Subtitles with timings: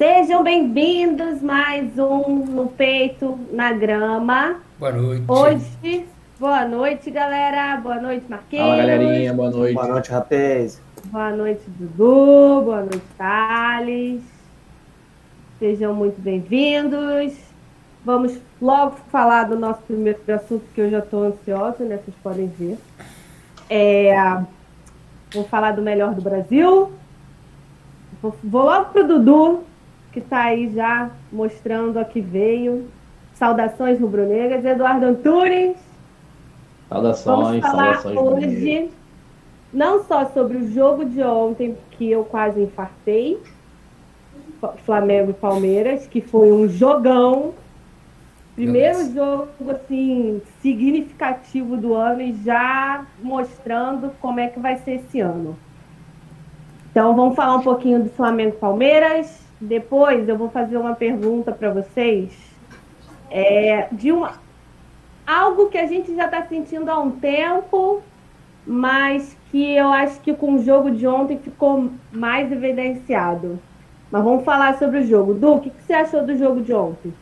[0.00, 4.56] Sejam bem-vindos mais um no peito na grama.
[4.78, 5.24] Boa noite.
[5.28, 6.06] Hoje,
[6.38, 7.76] boa noite, galera.
[7.76, 8.64] Boa noite, Marquinhos.
[8.64, 9.34] Fala, galerinha.
[9.34, 9.74] Boa noite.
[9.74, 10.80] Boa noite, rapaz.
[11.04, 12.62] Boa noite, Dudu.
[12.64, 14.22] Boa noite, Thales.
[15.58, 17.34] Sejam muito bem-vindos.
[18.02, 21.98] Vamos logo falar do nosso primeiro assunto, que eu já estou ansiosa, né?
[21.98, 22.78] Vocês podem ver.
[23.68, 24.14] É,
[25.30, 26.90] vou falar do melhor do Brasil.
[28.22, 29.64] Vou, vou logo pro Dudu,
[30.12, 32.88] que está aí já mostrando a que veio.
[33.34, 34.64] Saudações rubro-negras.
[34.64, 35.76] Eduardo Antunes.
[36.88, 38.44] Saudações, Vamos falar saudações.
[38.44, 38.90] hoje
[39.72, 43.40] não só sobre o jogo de ontem, que eu quase infartei,
[44.84, 47.54] Flamengo e Palmeiras, que foi um jogão.
[48.56, 55.20] Primeiro jogo assim significativo do ano e já mostrando como é que vai ser esse
[55.20, 55.56] ano.
[56.90, 59.39] Então vamos falar um pouquinho do Flamengo e Palmeiras.
[59.60, 62.32] Depois eu vou fazer uma pergunta para vocês
[63.30, 64.32] é, de uma
[65.26, 68.02] algo que a gente já está sentindo há um tempo,
[68.66, 73.58] mas que eu acho que com o jogo de ontem ficou mais evidenciado.
[74.10, 75.34] Mas vamos falar sobre o jogo.
[75.34, 77.12] Du, o que, que você achou do jogo de ontem?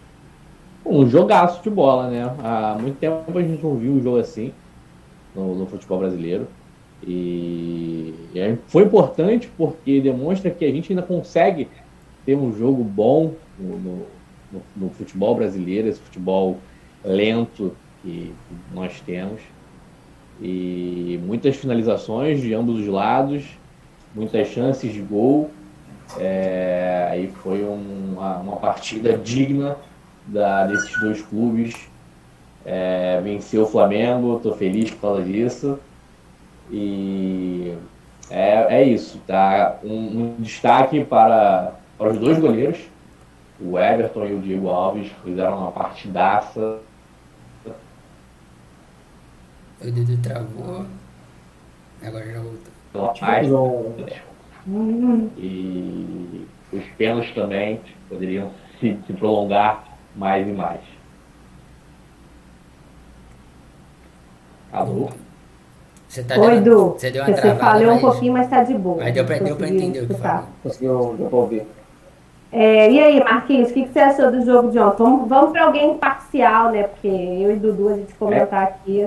[0.86, 2.34] Um jogaço de bola, né?
[2.42, 4.54] Há muito tempo a gente não viu um jogo assim
[5.34, 6.46] no, no futebol brasileiro.
[7.06, 11.68] E, é- foi importante porque demonstra que a gente ainda consegue
[12.28, 13.78] ter um jogo bom no,
[14.50, 16.62] no- no- futebol brasileiro, esse futebol
[17.02, 18.38] lento que
[18.70, 19.42] nós temos.
[20.38, 23.60] E muitas finalizações de ambos os lados,
[24.14, 25.58] muitas chances de gol.
[26.16, 29.80] É, aí foi um- uma, uma partida digna
[30.24, 31.90] da, desses dois clubes.
[32.64, 35.80] É, venceu o Flamengo, estou feliz por causa disso.
[36.68, 37.74] E
[38.30, 39.80] é, é isso, tá?
[39.84, 42.78] Um, um destaque para, para os dois goleiros,
[43.60, 46.78] o Everton e o Diego Alves, fizeram uma partidaça.
[49.80, 50.84] O Dudu travou.
[52.02, 52.72] Agora já voltou.
[55.36, 58.50] E os pênaltis também poderiam
[58.80, 59.84] se, se prolongar
[60.16, 60.80] mais e mais.
[64.72, 65.08] Alô?
[66.08, 66.98] Você tá Oi, dando- Du.
[66.98, 68.96] Você deu uma Você travada, falhou um mas- pouquinho, mas tá de boa.
[68.98, 70.48] Mas deu pra, deu pra entender o que falou.
[70.62, 71.66] Conseguiu ouvir.
[72.50, 75.02] É, e aí, Marquinhos, o que, que você achou do jogo de ontem?
[75.02, 76.84] Vamos, vamos para alguém imparcial, né?
[76.84, 79.06] Porque eu e Dudu, a gente comentar aqui.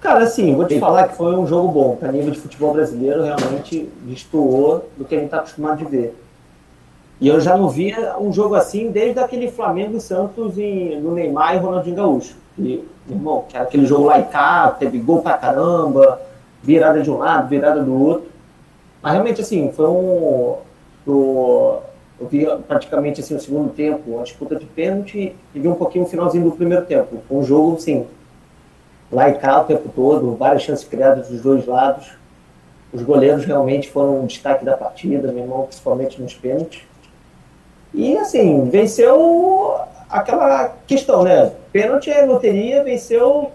[0.00, 1.96] Cara, assim, vou te falar que foi um jogo bom.
[1.96, 6.16] Pra nível de futebol brasileiro, realmente destoou do que a gente tá acostumado de ver.
[7.20, 11.14] E eu já não via um jogo assim desde aquele Flamengo e Santos em, no
[11.14, 12.34] Neymar e Ronaldinho Gaúcho.
[12.58, 16.20] E, irmão, que era aquele jogo lá e cá, teve gol pra caramba,
[16.60, 18.28] virada de um lado, virada do outro.
[19.00, 20.56] Mas realmente, assim, foi um.
[21.06, 21.78] O-
[22.20, 26.04] eu vi praticamente assim, o segundo tempo, a disputa de pênalti, e vi um pouquinho
[26.04, 27.16] o finalzinho do primeiro tempo.
[27.30, 28.06] Um jogo, assim,
[29.10, 32.12] lá e cá o tempo todo, várias chances criadas dos dois lados.
[32.92, 36.82] Os goleiros realmente foram um destaque da partida, meu irmão, principalmente nos pênaltis.
[37.94, 39.74] E assim, venceu
[40.08, 41.52] aquela questão, né?
[41.72, 43.50] Pênalti é loteria, venceu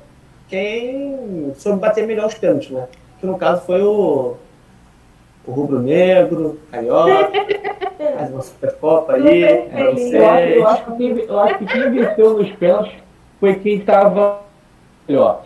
[0.49, 2.87] quem soube bater melhor os pênaltis, né?
[3.19, 4.35] Que no caso foi o,
[5.47, 7.31] o Rubro Negro, Carioca,
[8.15, 9.23] mais uma Supercopa aí,
[10.03, 10.57] Super é.
[10.57, 12.93] Eu acho, eu acho que quem, eu acho que quem venceu nos pênaltis
[13.39, 14.41] foi quem estava
[15.07, 15.43] melhor.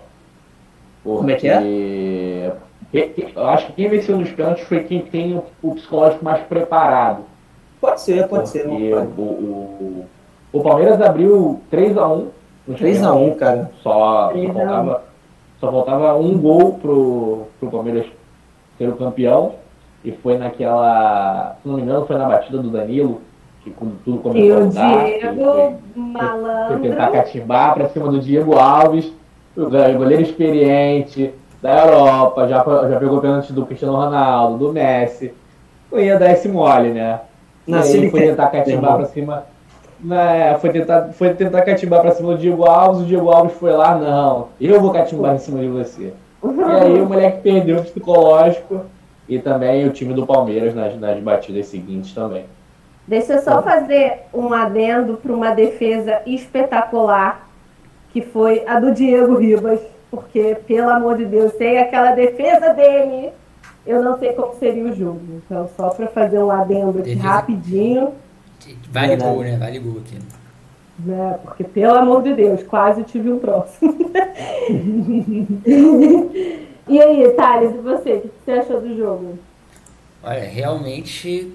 [1.04, 2.54] Como é que é?
[2.92, 7.24] Porque- Eu acho que quem venceu nos pênaltis foi quem tem o, psicológico mais preparado.
[7.80, 8.68] Pode ser, pode ser.
[8.68, 10.06] Porque Não o, o,
[10.60, 12.26] o Palmeiras abriu 3x1
[12.68, 13.72] nos 3x1, cara.
[13.82, 14.54] Só, só, 3 a 1.
[14.54, 15.04] faltava,
[15.60, 18.06] só faltava um gol pro, pro Palmeiras
[18.78, 19.61] ser o campeão.
[20.04, 21.56] E foi naquela.
[21.62, 23.22] Se não me engano, foi na batida do Danilo,
[23.64, 25.08] que quando tudo E começou a o mudar.
[25.08, 25.54] ele Diego, foi-
[26.68, 27.12] foi tentar malandro.
[27.12, 29.12] catimbar pra cima do Diego Alves,
[29.56, 31.32] o goleiro experiente
[31.62, 32.58] da Europa, já,
[32.90, 35.32] já pegou pênalti do Cristiano Ronaldo, do Messi.
[35.92, 37.20] Não ia dar esse mole, né?
[37.68, 39.44] E aí de foi tentar catimbar pra cima.
[40.00, 43.72] né, foi, tentar, foi tentar catimbar pra cima do Diego Alves, o Diego Alves foi
[43.72, 46.12] lá, não, eu vou catimbar em cima de você.
[46.44, 48.82] E aí o moleque perdeu o psicológico
[49.32, 52.44] e também o time do Palmeiras nas, nas batidas seguintes também.
[53.08, 57.48] Deixa eu só fazer um adendo para uma defesa espetacular,
[58.12, 59.80] que foi a do Diego Ribas,
[60.12, 63.30] porque, pelo amor de Deus, sem aquela defesa dele,
[63.88, 65.22] eu não sei como seria o jogo.
[65.46, 67.24] Então, só para fazer um adendo aqui Defesa.
[67.24, 68.12] rapidinho,
[68.92, 69.32] Vale Verdade.
[69.32, 69.58] gol, né?
[69.58, 70.18] Vale gol aqui.
[71.00, 71.40] né?
[71.42, 73.80] Porque, pelo amor de Deus, quase tive um troço.
[76.91, 78.14] e aí, Thales, e você?
[78.14, 79.40] O que você achou do jogo?
[80.23, 81.52] Olha, realmente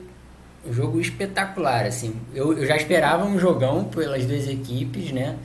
[0.69, 2.15] um jogo espetacular, assim.
[2.35, 5.37] Eu, eu já esperava um jogão pelas duas equipes, né?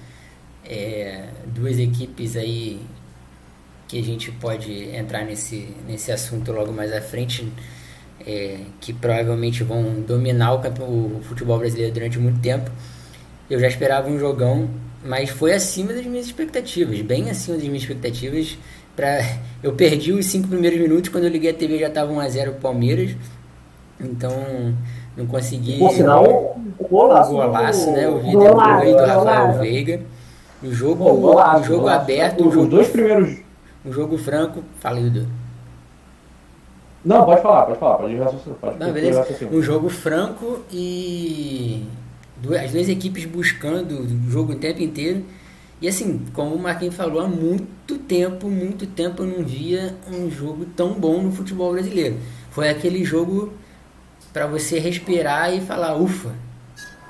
[0.66, 2.80] É, duas equipes aí
[3.88, 7.52] que a gente pode entrar nesse, nesse assunto logo mais à frente,
[8.26, 12.72] é, que provavelmente vão dominar o, o futebol brasileiro durante muito tempo.
[13.50, 14.70] Eu já esperava um jogão,
[15.04, 18.58] mas foi acima das minhas expectativas, bem acima das minhas expectativas.
[18.96, 19.20] Pra,
[19.64, 23.16] eu perdi os cinco primeiros minutos, quando eu liguei a TV já estava 1x0 Palmeiras,
[24.00, 24.34] então
[25.16, 25.80] não consegui.
[25.80, 27.32] Por sinal, o golaço.
[27.32, 28.08] golaço, né?
[28.08, 30.02] O vídeo do, Rafael Veiga.
[30.64, 32.48] O jogo, o jogo aberto.
[32.48, 33.40] Os dois primeiros
[33.86, 34.64] um jogo franco.
[34.80, 35.28] Fala, Dudu.
[37.04, 38.58] Não, pode falar, pode falar, pode raciocinar.
[38.60, 39.26] Pode Não, beleza.
[39.52, 41.88] Um jogo franco e
[42.64, 45.24] as duas equipes buscando o jogo o tempo inteiro.
[45.82, 50.30] E assim, como o Marquinhos falou, há muito tempo, muito tempo eu não via um
[50.30, 52.18] jogo tão bom no futebol brasileiro.
[52.52, 53.52] Foi aquele jogo
[54.32, 56.36] para você respirar e falar, ufa,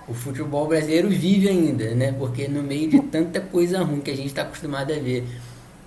[0.07, 2.13] o futebol brasileiro vive ainda, né?
[2.13, 5.25] Porque no meio de tanta coisa ruim que a gente está acostumado a ver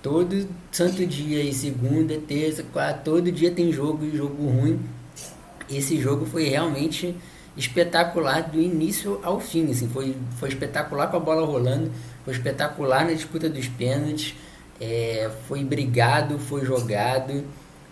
[0.05, 4.79] Todo santo dia, e segunda, terça, quarta, todo dia tem jogo e jogo ruim.
[5.67, 7.15] Esse jogo foi realmente
[7.57, 9.71] espetacular do início ao fim.
[9.71, 11.89] Assim, foi, foi espetacular com a bola rolando,
[12.25, 14.33] foi espetacular na disputa dos pênaltis,
[14.81, 17.45] é, foi brigado, foi jogado.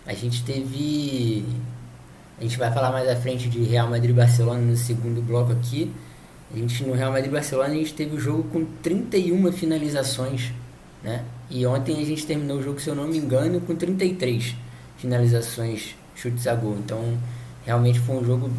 [0.04, 1.44] A gente teve.
[2.38, 5.90] A gente vai falar mais à frente de Real Madrid Barcelona no segundo bloco aqui.
[6.52, 10.52] A gente no Real Madrid Barcelona a gente teve o jogo com 31 finalizações,
[11.02, 11.24] né?
[11.48, 14.54] E ontem a gente terminou o jogo, se eu não me engano, com 33
[14.96, 16.76] finalizações, chutes a gol.
[16.78, 17.18] Então,
[17.64, 18.50] realmente foi um jogo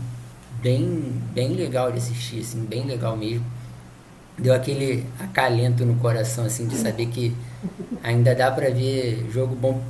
[0.62, 3.46] bem, bem legal de assistir, assim, bem legal mesmo.
[4.38, 7.34] Deu aquele acalento no coração, assim, de saber que
[8.04, 9.82] ainda dá para ver jogo bom.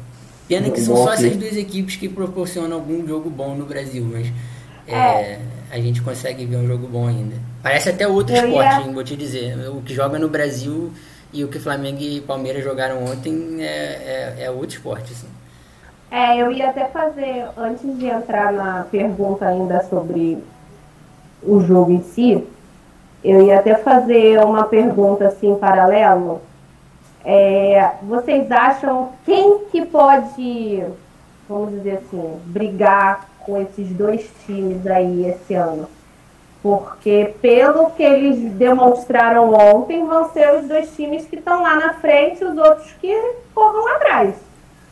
[0.48, 4.28] Pena que são só essas duas equipes que proporcionam algum jogo bom no Brasil, mas
[4.88, 5.40] é, é.
[5.72, 7.36] a gente consegue ver um jogo bom ainda.
[7.64, 8.82] Parece até outro eu esporte, ia...
[8.82, 9.58] hein, vou te dizer.
[9.70, 10.92] O que joga no Brasil
[11.34, 15.28] e o que Flamengo e Palmeiras jogaram ontem é, é, é outro esporte, assim.
[16.12, 20.38] É, eu ia até fazer, antes de entrar na pergunta ainda sobre
[21.44, 22.44] o jogo em si,
[23.26, 26.42] eu ia até fazer uma pergunta assim, paralelo.
[27.24, 30.84] É, vocês acham quem que pode,
[31.50, 35.90] vamos dizer assim, brigar com esses dois times aí esse ano?
[36.62, 41.94] Porque, pelo que eles demonstraram ontem, vão ser os dois times que estão lá na
[41.96, 43.16] frente os outros que
[43.56, 44.36] corram atrás.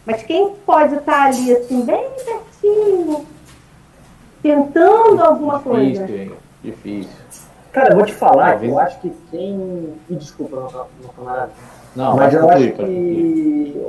[0.06, 3.25] Mas quem pode estar ali, assim, bem pertinho,
[4.41, 6.06] tentando alguma coisa?
[6.06, 7.43] Difícil, difícil.
[7.74, 9.96] Cara, eu vou te falar, eu acho que quem.
[10.08, 10.88] desculpa, não, não,
[11.18, 11.50] não,
[11.96, 13.81] não mas eu acho que.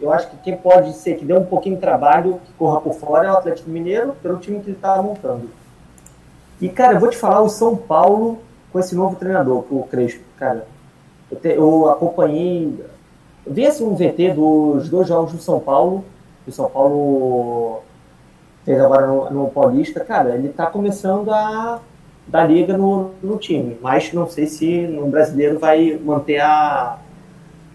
[0.00, 2.94] Eu acho que quem pode ser que dê um pouquinho de trabalho, que corra por
[2.94, 5.48] fora, é o Atlético Mineiro, pelo time que ele está montando.
[6.60, 8.40] E, cara, eu vou te falar, o São Paulo,
[8.72, 10.66] com esse novo treinador, o Crespo, cara,
[11.30, 12.84] eu, te, eu acompanhei,
[13.46, 16.04] eu vi assim, um VT dos dois jogos do São Paulo,
[16.42, 17.82] que o São Paulo
[18.64, 21.80] fez agora no, no Paulista, cara, ele tá começando a
[22.26, 26.98] dar liga no, no time, mas não sei se no brasileiro vai manter a.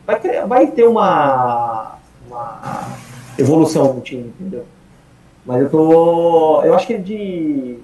[0.05, 1.97] Vai, vai ter uma,
[2.27, 2.97] uma
[3.37, 4.65] evolução no time, entendeu?
[5.45, 6.63] Mas eu tô.
[6.63, 7.79] Eu acho que de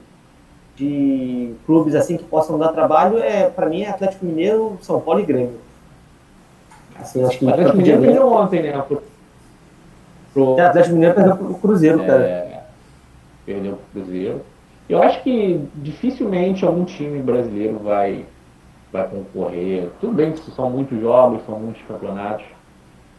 [0.75, 5.19] de clubes assim que possam dar trabalho é para mim é Atlético Mineiro, São Paulo
[5.19, 5.59] e Grêmio.
[6.99, 8.81] Assim, acho que o Atlético Mineiro perdeu ontem, né?
[8.81, 9.03] Pro,
[10.33, 10.59] pro...
[10.59, 12.63] É, Atlético Mineiro perdeu pro Cruzeiro, é, cara.
[13.45, 14.41] Perdeu pro Cruzeiro.
[14.89, 18.25] Eu acho que dificilmente algum time brasileiro vai
[18.91, 19.89] vai concorrer.
[19.99, 22.45] Tudo bem que são muitos jogos, são muitos campeonatos,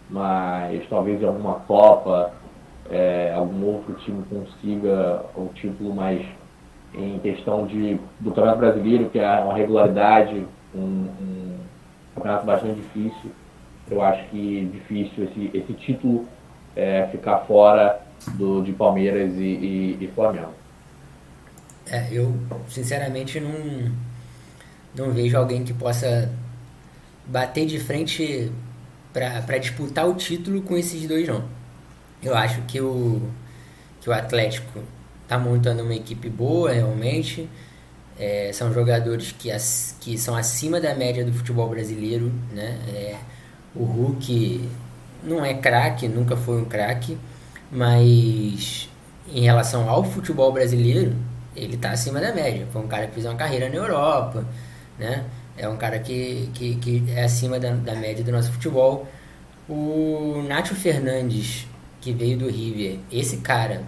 [0.09, 2.33] mas talvez alguma Copa,
[2.89, 6.25] é, algum outro time consiga o título mais
[6.95, 11.57] em questão de, do Campeonato Brasileiro, que é uma regularidade, um, um
[12.15, 13.33] campeonato bastante difícil.
[13.91, 16.25] Eu acho que difícil esse, esse título
[16.77, 18.01] é, ficar fora
[18.35, 20.53] do, de Palmeiras e, e, e Flamengo.
[21.91, 22.35] É, eu
[22.69, 23.93] sinceramente não,
[24.95, 26.31] não vejo alguém que possa
[27.27, 28.51] bater de frente
[29.13, 31.45] para disputar o título com esses dois não.
[32.23, 33.23] Eu acho que o,
[34.01, 34.81] que o Atlético
[35.23, 37.49] está montando uma equipe boa realmente.
[38.19, 42.33] É, são jogadores que, as, que são acima da média do futebol brasileiro.
[42.53, 42.79] Né?
[42.89, 43.17] É,
[43.75, 44.69] o Hulk
[45.23, 47.19] não é craque, nunca foi um craque,
[47.71, 48.89] mas
[49.33, 51.15] em relação ao futebol brasileiro,
[51.57, 52.67] ele está acima da média.
[52.73, 54.45] Foi um cara que fez uma carreira na Europa,
[54.99, 55.25] né?
[55.57, 59.07] é um cara que, que, que é acima da, da média do nosso futebol.
[59.69, 61.67] O Nacho Fernandes,
[62.01, 63.83] que veio do River, esse cara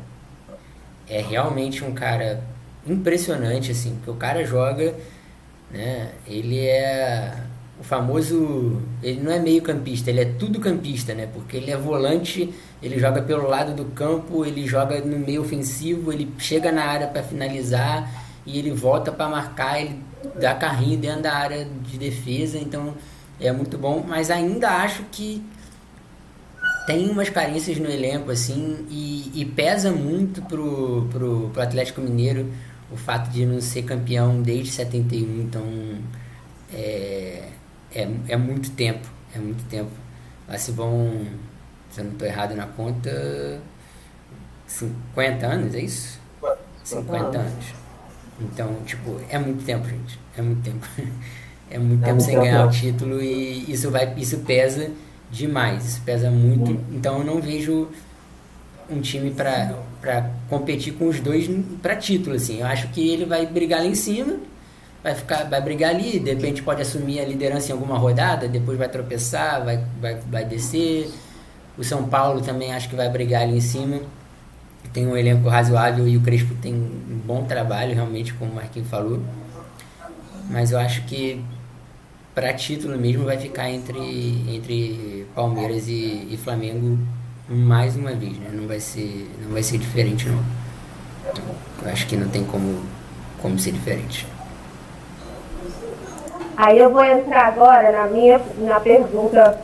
[1.09, 2.43] é realmente um cara
[2.87, 4.95] impressionante, assim, porque o cara joga,
[5.71, 6.13] né?
[6.27, 7.35] Ele é
[7.79, 8.81] o famoso.
[9.03, 11.29] Ele não é meio campista, ele é tudo campista, né?
[11.33, 12.55] Porque ele é volante,
[12.87, 17.07] ele joga pelo lado do campo, ele joga no meio ofensivo, ele chega na área
[17.07, 18.11] para finalizar
[18.47, 20.01] e ele volta para marcar, ele
[20.41, 22.95] dá carrinho dentro da área de defesa, então
[23.41, 25.45] é muito bom, mas ainda acho que
[26.87, 32.51] tem umas carências no elenco assim e, e pesa muito pro, pro, pro Atlético Mineiro
[32.91, 35.65] o fato de não ser campeão desde 71, então
[36.73, 37.49] é,
[37.93, 39.91] é, é muito tempo, é muito tempo.
[40.49, 41.27] Lá se vão,
[41.97, 43.59] se eu não estou errado na conta,
[44.67, 46.21] 50 anos, é isso?
[46.85, 47.65] 50 anos.
[48.39, 50.21] Então, tipo, é muito tempo, gente.
[50.37, 50.87] É muito tempo.
[51.69, 54.89] É muito é tempo sem ganhar o título e isso vai, isso pesa
[55.33, 56.65] demais, isso pesa muito.
[56.65, 56.95] muito.
[56.95, 57.89] Então eu não vejo
[58.89, 61.51] um time para competir com os dois
[61.83, 62.61] para título assim.
[62.61, 64.39] Eu acho que ele vai brigar lá em cima
[65.03, 68.77] vai ficar, vai brigar ali, de repente pode assumir a liderança em alguma rodada, depois
[68.77, 71.09] vai tropeçar, vai, vai, vai descer.
[71.79, 74.01] O São Paulo também acho que vai brigar ali em cima.
[74.93, 78.89] Tem um elenco razoável e o Crespo tem um bom trabalho, realmente, como o Marquinhos
[78.89, 79.21] falou.
[80.49, 81.45] Mas eu acho que
[82.35, 83.99] para título mesmo vai ficar entre,
[84.55, 86.99] entre Palmeiras e, e Flamengo
[87.49, 88.51] mais uma vez, né?
[88.53, 90.43] Não vai ser, não vai ser diferente não.
[91.83, 92.83] Eu acho que não tem como,
[93.41, 94.27] como ser diferente.
[96.57, 99.61] Aí eu vou entrar agora na minha na pergunta,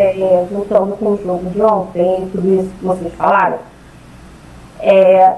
[0.00, 3.58] é, juntando com o jogo de ontem, tudo isso que vocês falaram.
[4.80, 5.34] É,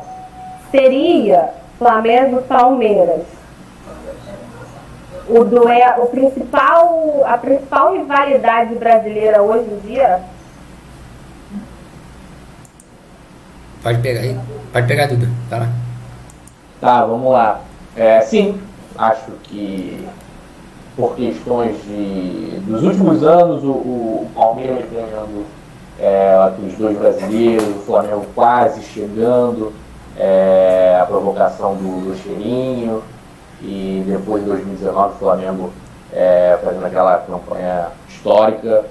[0.71, 3.23] seria Flamengo Palmeiras
[5.29, 10.21] o duelo, o principal, a principal rivalidade brasileira hoje em dia?
[13.83, 14.39] Pode pegar aí,
[14.73, 15.69] pode pegar tudo, tá lá.
[16.81, 17.61] Tá, vamos lá.
[17.97, 18.61] É, sim,
[18.97, 20.09] acho que
[20.99, 22.59] por questões de.
[22.67, 25.47] dos últimos anos, o, o Palmeiras ganhando
[26.01, 29.73] é, os dois brasileiros, o Flamengo quase chegando,
[30.19, 33.01] é, a provocação do, Cheirinho,
[33.63, 35.71] e depois de 2019 o Flamengo
[36.13, 38.85] é, fazendo aquela campanha histórica,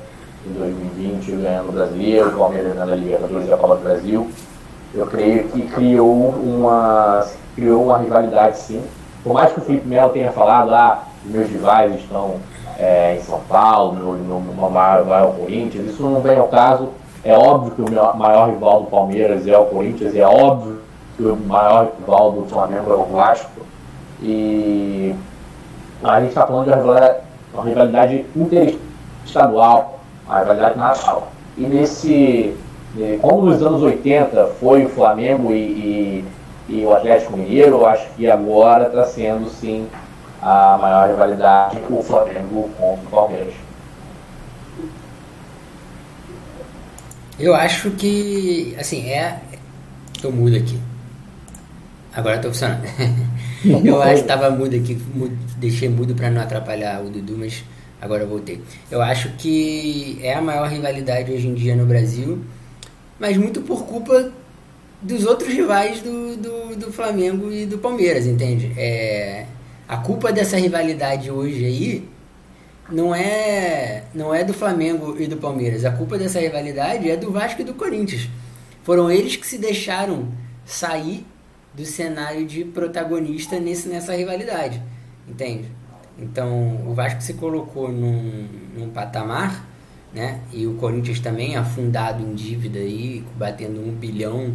[0.46, 4.32] em 2020 ganhando o brasileiro, o Palmeiras ganhando a Libertadores e a Copa do Brasil.
[4.96, 8.82] Eu creio que criou uma, criou uma rivalidade sim.
[9.26, 12.36] Por mais que o Felipe Melo tenha falado, ah, meus rivais estão
[12.78, 16.90] é, em São Paulo, no, no maior, maior Corinthians, isso não vem ao caso.
[17.24, 20.80] É óbvio que o maior rival do Palmeiras é o Corinthians, é óbvio
[21.16, 23.62] que o maior rival do Flamengo é o Vasco.
[24.22, 25.16] E
[26.04, 27.20] a gente está falando de uma rivalidade,
[27.54, 31.28] uma rivalidade interestadual, uma rivalidade nacional.
[31.58, 32.56] E nesse,
[33.20, 36.26] como nos anos 80 foi o Flamengo e, e,
[36.70, 39.88] e o Atlético Mineiro, eu acho que agora está sendo sim
[40.42, 43.54] a maior rivalidade o Flamengo contra o Palmeiras.
[47.40, 49.40] Eu acho que, assim, é.
[50.22, 50.80] Tô mudo aqui.
[52.14, 52.84] Agora tô funcionando.
[53.86, 57.64] eu acho que estava mudo aqui, mudo, deixei mudo para não atrapalhar o Dudu, mas
[58.02, 58.60] agora eu voltei.
[58.90, 62.44] Eu acho que é a maior rivalidade hoje em dia no Brasil,
[63.20, 64.32] mas muito por culpa
[65.00, 68.72] dos outros rivais do, do, do Flamengo e do Palmeiras, entende?
[68.76, 69.46] É,
[69.88, 72.10] a culpa dessa rivalidade hoje aí
[72.90, 75.86] não é não é do Flamengo e do Palmeiras.
[75.86, 78.30] A culpa dessa rivalidade é do Vasco e do Corinthians.
[78.84, 80.30] Foram eles que se deixaram
[80.66, 81.26] sair
[81.74, 84.82] do cenário de protagonista nesse, nessa rivalidade,
[85.28, 85.70] entende?
[86.18, 89.66] Então o Vasco se colocou num, num patamar,
[90.14, 90.42] né?
[90.52, 94.54] E o Corinthians também afundado em dívida aí, batendo um bilhão,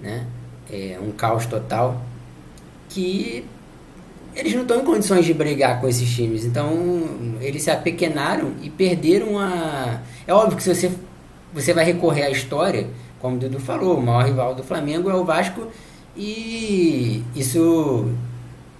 [0.00, 0.26] né?
[0.70, 2.02] É, um caos total
[2.88, 3.44] que
[4.34, 6.44] eles não estão em condições de brigar com esses times.
[6.44, 6.68] Então,
[7.40, 10.00] eles se apequenaram e perderam a.
[10.26, 10.90] É óbvio que se você,
[11.52, 12.88] você vai recorrer à história,
[13.20, 15.68] como o Dudu falou, o maior rival do Flamengo é o Vasco,
[16.16, 18.10] e isso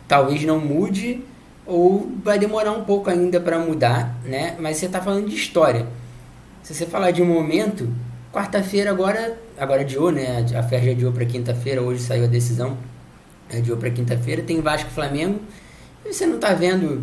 [0.08, 1.22] talvez não mude
[1.66, 4.56] ou vai demorar um pouco ainda para mudar, né?
[4.58, 5.86] Mas você está falando de história.
[6.62, 7.88] Se você falar de um momento,
[8.32, 10.44] quarta-feira agora, agora adiou, né?
[10.54, 12.76] A FER já adiou para quinta-feira, hoje saiu a decisão
[13.58, 15.40] adiou para quinta-feira, tem Vasco e Flamengo,
[16.04, 17.02] e você não está vendo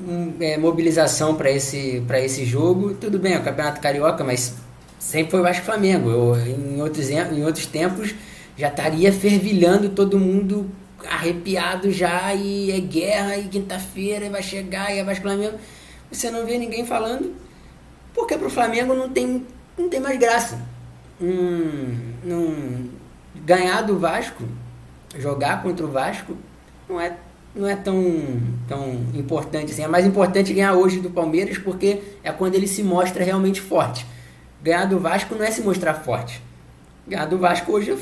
[0.00, 4.54] um, é, mobilização para esse, esse jogo, tudo bem, é o Campeonato Carioca, mas
[4.98, 6.10] sempre foi Vasco e Flamengo.
[6.10, 8.14] Eu, em, outros, em outros tempos
[8.56, 10.70] já estaria fervilhando todo mundo
[11.08, 15.58] arrepiado já, e é guerra, e quinta-feira vai chegar, e é Vasco e Flamengo.
[16.10, 17.34] Você não vê ninguém falando,
[18.14, 20.60] porque para o Flamengo não tem, não tem mais graça.
[21.20, 22.88] Hum,
[23.44, 24.44] ganhar do Vasco
[25.16, 26.36] jogar contra o Vasco
[26.88, 27.12] não é,
[27.54, 28.02] não é tão,
[28.66, 29.82] tão importante assim.
[29.82, 34.06] É mais importante ganhar hoje do Palmeiras porque é quando ele se mostra realmente forte.
[34.62, 36.42] Ganhar do Vasco não é se mostrar forte.
[37.06, 37.98] Ganhar do Vasco hoje, o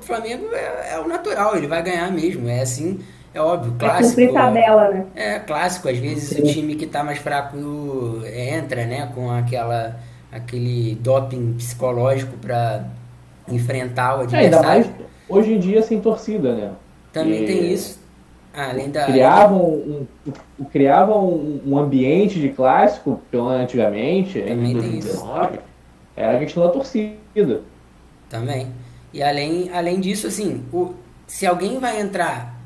[0.00, 2.48] Flamengo é, é o natural, ele vai ganhar mesmo.
[2.48, 3.00] É assim,
[3.34, 4.20] é óbvio, é clássico.
[4.20, 5.06] É tabela, né?
[5.14, 6.42] É clássico, às vezes Sim.
[6.42, 7.56] o time que está mais fraco
[8.24, 9.98] entra, né, com aquela
[10.30, 12.84] aquele doping psicológico para
[13.48, 14.84] enfrentar o adversário.
[14.84, 16.72] É, hoje em dia sem torcida, né?
[17.12, 17.46] Também e...
[17.46, 18.04] tem isso.
[18.52, 20.06] Além da criavam um,
[20.58, 25.58] um, criavam um, um ambiente de clássico, antigamente, Também em 2019,
[26.16, 27.60] era a questão da torcida.
[28.30, 28.68] Também.
[29.12, 30.94] E além, além disso, assim, o,
[31.26, 32.58] se alguém vai entrar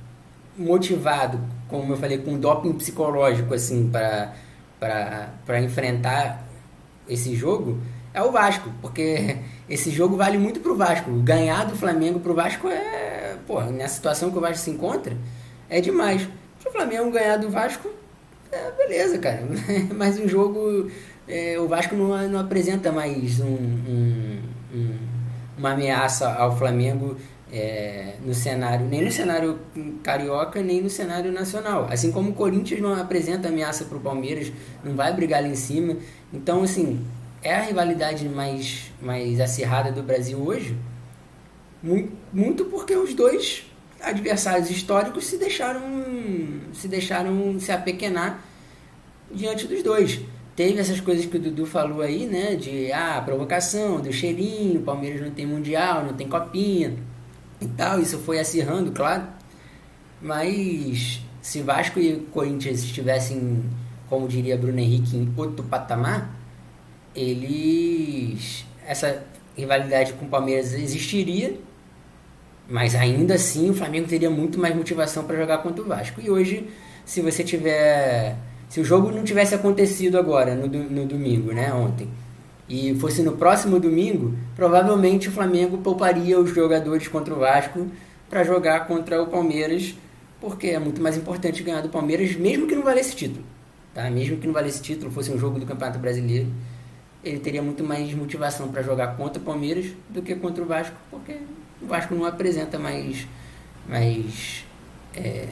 [0.57, 6.45] motivado, como eu falei, com doping psicológico, assim, para enfrentar
[7.09, 7.79] esse jogo,
[8.12, 9.38] é o Vasco, porque
[9.69, 11.11] esse jogo vale muito pro Vasco.
[11.23, 15.17] Ganhar do Flamengo pro Vasco é, pô, nessa situação que o Vasco se encontra,
[15.69, 16.23] é demais.
[16.59, 17.88] Se o Flamengo ganhar do Vasco,
[18.50, 19.43] é beleza, cara.
[19.95, 20.90] Mas um jogo,
[21.29, 24.43] é, o Vasco não, não apresenta mais um, um,
[24.75, 24.99] um,
[25.57, 27.17] uma ameaça ao Flamengo
[27.52, 29.59] é, no cenário, nem no cenário
[30.02, 31.87] carioca, nem no cenário nacional.
[31.90, 34.52] Assim como o Corinthians não apresenta ameaça para o Palmeiras,
[34.85, 35.97] não vai brigar lá em cima.
[36.33, 37.05] Então, assim,
[37.42, 40.76] é a rivalidade mais, mais acirrada do Brasil hoje,
[42.32, 43.64] muito, porque os dois
[44.00, 45.80] adversários históricos se deixaram
[46.73, 48.42] se deixaram se apequenar
[49.32, 50.20] diante dos dois.
[50.54, 52.54] Teve essas coisas que o Dudu falou aí, né?
[52.54, 56.97] De ah, provocação, do cheirinho, Palmeiras não tem mundial, não tem copinha
[57.61, 57.99] e tal.
[58.00, 59.26] Isso foi acirrando, claro.
[60.20, 63.64] Mas se Vasco e Corinthians estivessem,
[64.09, 66.30] como diria Bruno Henrique, em outro patamar,
[67.14, 68.64] eles.
[68.87, 69.23] Essa
[69.57, 71.55] rivalidade com o Palmeiras existiria,
[72.69, 76.21] mas ainda assim o Flamengo teria muito mais motivação para jogar contra o Vasco.
[76.21, 76.69] E hoje,
[77.05, 78.37] se você tiver.
[78.68, 82.09] Se o jogo não tivesse acontecido agora, no, no domingo, né, ontem,
[82.68, 87.88] e fosse no próximo domingo, provavelmente o Flamengo pouparia os jogadores contra o Vasco
[88.29, 89.96] para jogar contra o Palmeiras,
[90.40, 93.44] porque é muito mais importante ganhar do Palmeiras, mesmo que não valesse título.
[93.92, 94.09] Tá?
[94.09, 96.46] Mesmo que não valesse título, fosse um jogo do Campeonato Brasileiro
[97.22, 100.96] ele teria muito mais motivação para jogar contra o Palmeiras do que contra o Vasco,
[101.11, 101.37] porque
[101.80, 103.26] o Vasco não apresenta mais,
[103.87, 104.64] mais
[105.14, 105.48] é,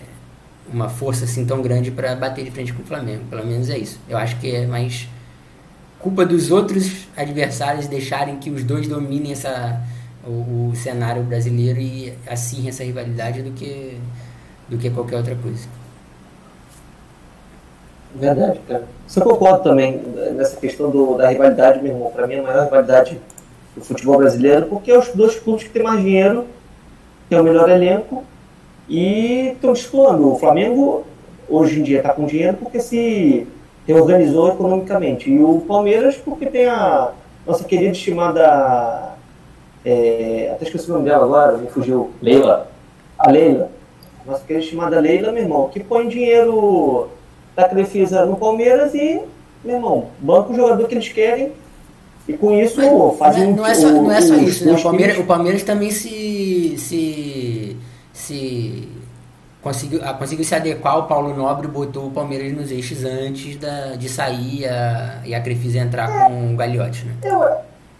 [0.72, 3.24] uma força assim tão grande para bater de frente com o Flamengo.
[3.28, 3.98] Pelo menos é isso.
[4.08, 5.08] Eu acho que é mais
[5.98, 9.82] culpa dos outros adversários deixarem que os dois dominem essa,
[10.24, 13.98] o, o cenário brasileiro e acirrem essa rivalidade do que,
[14.68, 15.68] do que qualquer outra coisa.
[18.14, 18.84] Verdade, cara.
[19.06, 20.00] Você concorda também
[20.34, 22.10] nessa questão do, da rivalidade, meu irmão?
[22.10, 23.20] Para mim, a maior rivalidade
[23.76, 26.44] do futebol brasileiro, porque é os dois clubes que têm mais dinheiro,
[27.28, 28.24] têm o melhor elenco
[28.88, 30.32] e estão disputando.
[30.32, 31.04] O Flamengo,
[31.48, 33.46] hoje em dia, está com dinheiro porque se
[33.86, 35.30] reorganizou economicamente.
[35.30, 37.12] E o Palmeiras, porque tem a
[37.46, 39.16] nossa querida estimada.
[39.84, 42.10] É, até esqueci o nome dela agora, me fugiu.
[42.20, 42.68] Leila.
[43.18, 43.70] A Leila.
[44.26, 47.08] Nossa querida estimada Leila, meu irmão, que põe dinheiro
[47.58, 49.20] da Crefisa no Palmeiras e,
[49.64, 51.50] meu irmão, banco o jogador que eles querem
[52.28, 54.64] e com isso Mas, fazem não, é, não, é só, o, não é só isso,
[54.64, 54.74] né?
[54.74, 57.76] o, Palmeiras, o Palmeiras também se, se,
[58.12, 58.88] se
[59.60, 63.96] conseguiu, ah, conseguiu se adequar, o Paulo Nobre botou o Palmeiras nos eixos antes da,
[63.96, 67.14] de sair a, e a Crefisa entrar é, com o Gagliotti, né?
[67.24, 67.44] Eu,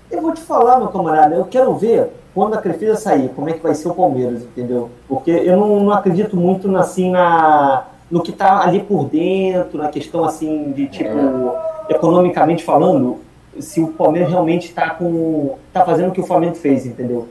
[0.09, 3.55] eu vou te falar, meu camarada, eu quero ver quando a Crefisa sair, como é
[3.55, 4.89] que vai ser o Palmeiras, entendeu?
[5.09, 9.89] Porque eu não, não acredito muito assim na no que está ali por dentro, na
[9.89, 11.55] questão assim de tipo,
[11.89, 13.19] economicamente falando,
[13.59, 15.57] se o Palmeiras realmente está com.
[15.73, 17.29] tá fazendo o que o Flamengo fez, entendeu?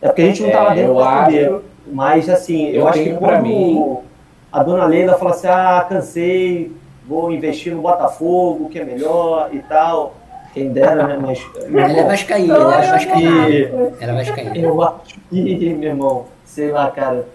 [0.00, 1.62] É porque a gente não estava é, dentro do Palmeiras.
[1.92, 3.96] Mas assim, eu, eu acho que quando mim...
[4.50, 6.72] a dona Leila fala assim, ah, cansei,
[7.06, 10.14] vou investir no Botafogo, que é melhor e tal.
[10.52, 11.18] Quem dera, né?
[11.20, 11.46] Mas.
[11.68, 13.48] Ela é vascaína, ela é vascaína.
[14.00, 14.56] Ela é vascaína.
[14.56, 17.26] Eu acho que, meu irmão, sei lá, cara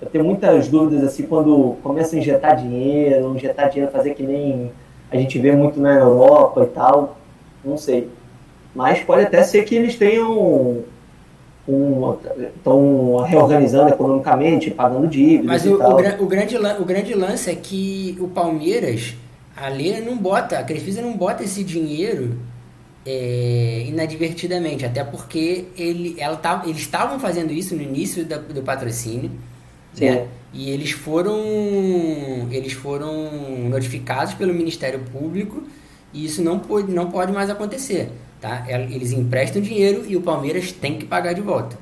[0.00, 4.70] eu tenho muitas dúvidas assim quando começa a injetar dinheiro, injetar dinheiro, fazer que nem
[5.10, 7.16] a gente vê muito na Europa e tal.
[7.64, 8.08] Não sei.
[8.74, 10.84] Mas pode até ser que eles tenham
[12.56, 15.44] estão reorganizando economicamente, pagando dívidas.
[15.44, 19.14] Mas o, o, o, grande, o grande lance é que o Palmeiras,
[19.54, 22.38] a Lena não bota, a Crefisa não bota esse dinheiro
[23.04, 28.62] é, inadvertidamente, até porque ele, ela tá, eles estavam fazendo isso no início da, do
[28.62, 29.30] patrocínio
[29.98, 30.26] né?
[30.52, 31.38] E eles foram
[32.50, 33.30] eles foram
[33.68, 35.62] notificados pelo Ministério Público
[36.12, 38.64] e isso não pode, não pode mais acontecer, tá?
[38.68, 41.76] Eles emprestam dinheiro e o Palmeiras tem que pagar de volta.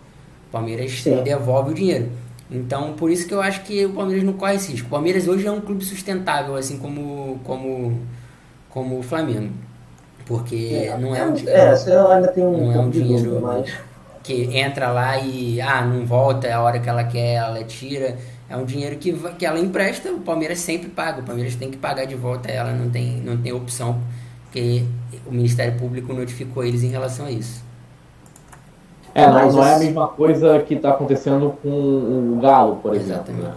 [0.49, 1.23] O Palmeiras Sim.
[1.23, 2.09] devolve o dinheiro.
[2.51, 4.87] Então, por isso que eu acho que o Palmeiras não corre esse risco.
[4.87, 8.01] O Palmeiras hoje é um clube sustentável, assim como, como,
[8.71, 9.53] como o Flamengo.
[10.25, 13.73] Porque é, não é um É, você ainda tem um, não é um dinheiro mas...
[14.27, 18.17] que entra lá e ah, não volta, é a hora que ela quer, ela tira.
[18.49, 21.21] É um dinheiro que, que ela empresta, o Palmeiras sempre paga.
[21.21, 24.01] O Palmeiras tem que pagar de volta ela, não tem, não tem opção,
[24.43, 24.85] porque
[25.27, 27.65] o Ministério Público notificou eles em relação a isso.
[29.15, 33.33] É, não, não é a mesma coisa que está acontecendo com o Galo, por exemplo.
[33.33, 33.55] Né?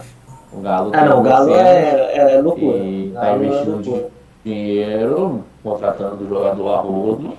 [0.52, 2.78] O Galo ah, não, o Galo é, é loucura.
[2.78, 4.08] E está investindo é
[4.44, 7.34] dinheiro, contratando o jogador a rodo,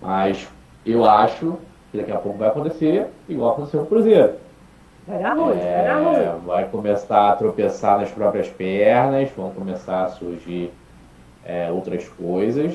[0.00, 0.48] mas
[0.84, 1.56] eu acho
[1.92, 4.32] que daqui a pouco vai acontecer igual aconteceu com o Cruzeiro.
[5.06, 6.46] Vai dar ruim, é, vai dar ruim.
[6.46, 10.72] Vai começar a tropeçar nas próprias pernas, vão começar a surgir
[11.44, 12.74] é, outras coisas.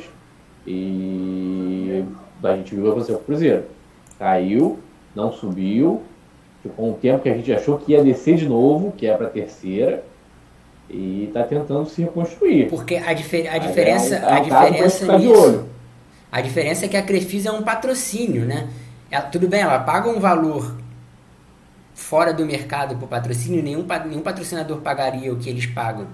[0.65, 2.03] E
[2.43, 3.63] a gente viu o que aconteceu com o Cruzeiro.
[4.19, 4.79] Caiu,
[5.15, 6.03] não subiu,
[6.61, 9.29] ficou um tempo que a gente achou que ia descer de novo, que é para
[9.29, 10.03] terceira,
[10.89, 12.69] e está tentando se reconstruir.
[12.69, 15.65] Porque a, difer a diferença, é, a diferença nisso,
[16.31, 18.67] a diferença é que a Crefisa é um patrocínio, né?
[19.09, 20.75] Ela, tudo bem, ela paga um valor
[21.93, 26.07] fora do mercado por patrocínio, nenhum, nenhum patrocinador pagaria o que eles pagam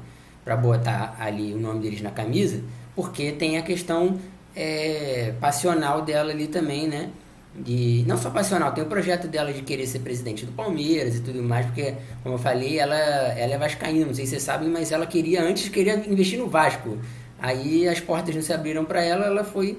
[0.44, 2.62] para botar ali o nome deles na camisa,
[2.96, 4.20] porque tem a questão
[4.56, 7.10] é, passional dela ali também, né?
[7.56, 11.22] De, não só passional, tem o projeto dela de querer ser presidente do Palmeiras e
[11.22, 14.70] tudo mais, porque, como eu falei, ela, ela é vascaína, não sei se vocês sabem,
[14.70, 16.98] mas ela queria, antes, queria investir no Vasco.
[17.40, 19.78] Aí as portas não se abriram para ela, ela foi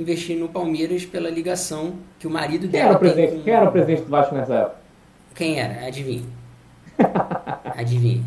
[0.00, 3.42] investir no Palmeiras pela ligação que o marido quem dela era o tem com...
[3.42, 4.76] Quem era o presidente do Vasco nessa época?
[5.34, 5.86] Quem era?
[5.86, 6.24] Adivinha.
[7.76, 8.24] Adivinha.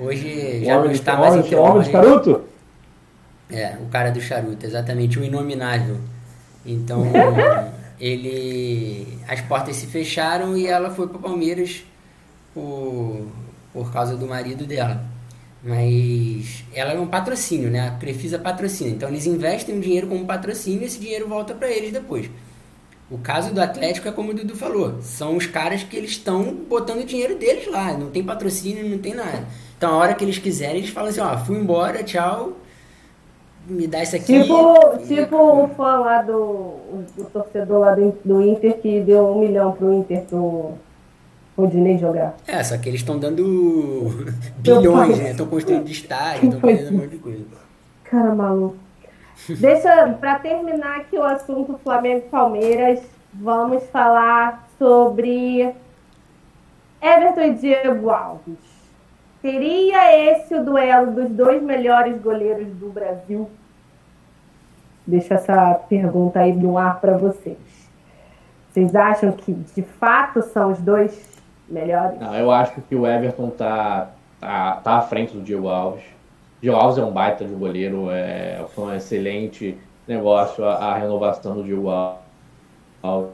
[0.00, 2.44] Hoje já não está mais em O homem de charuto?
[3.50, 5.96] É, o cara do charuto, exatamente, o inominável.
[6.64, 7.04] Então,
[8.00, 9.18] ele...
[9.26, 11.84] As portas se fecharam e ela foi para o Palmeiras
[12.54, 13.26] por,
[13.72, 15.04] por causa do marido dela.
[15.62, 17.88] Mas ela é um patrocínio, né?
[17.88, 18.90] A Crefisa patrocina.
[18.90, 22.30] Então eles investem o dinheiro como patrocínio e esse dinheiro volta para eles depois.
[23.10, 26.54] O caso do Atlético é como o Dudu falou, são os caras que eles estão
[26.68, 29.46] botando o dinheiro deles lá, não tem patrocínio, não tem nada.
[29.78, 32.52] Então a hora que eles quiserem, eles falam assim, ó, fui embora, tchau,
[33.66, 34.42] me dá isso aqui.
[34.42, 36.76] Tipo, tipo o fã lá do
[37.32, 40.74] torcedor lá do, do Inter que deu um milhão pro Inter pro
[41.58, 42.36] Rodinei jogar.
[42.46, 44.10] É, só que eles estão dando
[44.62, 45.30] bilhões, né?
[45.32, 47.44] Estão construindo estádio, estão fazendo um monte de coisa.
[48.04, 48.76] Cara maluco.
[49.48, 53.00] Deixa, para terminar aqui o assunto Flamengo-Palmeiras,
[53.32, 55.74] vamos falar sobre
[57.02, 58.58] Everton e Diego Alves.
[59.42, 63.50] Seria esse o duelo dos dois melhores goleiros do Brasil?
[65.04, 67.56] Deixa essa pergunta aí no ar para vocês.
[68.70, 71.37] Vocês acham que de fato são os dois
[71.68, 72.18] melhores?
[72.18, 76.04] Não, eu acho que o Everton tá, tá, tá à frente do Diego Alves
[76.62, 81.54] Gil Alves é um baita de goleiro, é, foi um excelente negócio a, a renovação
[81.54, 81.84] do Gil
[83.02, 83.32] Alves.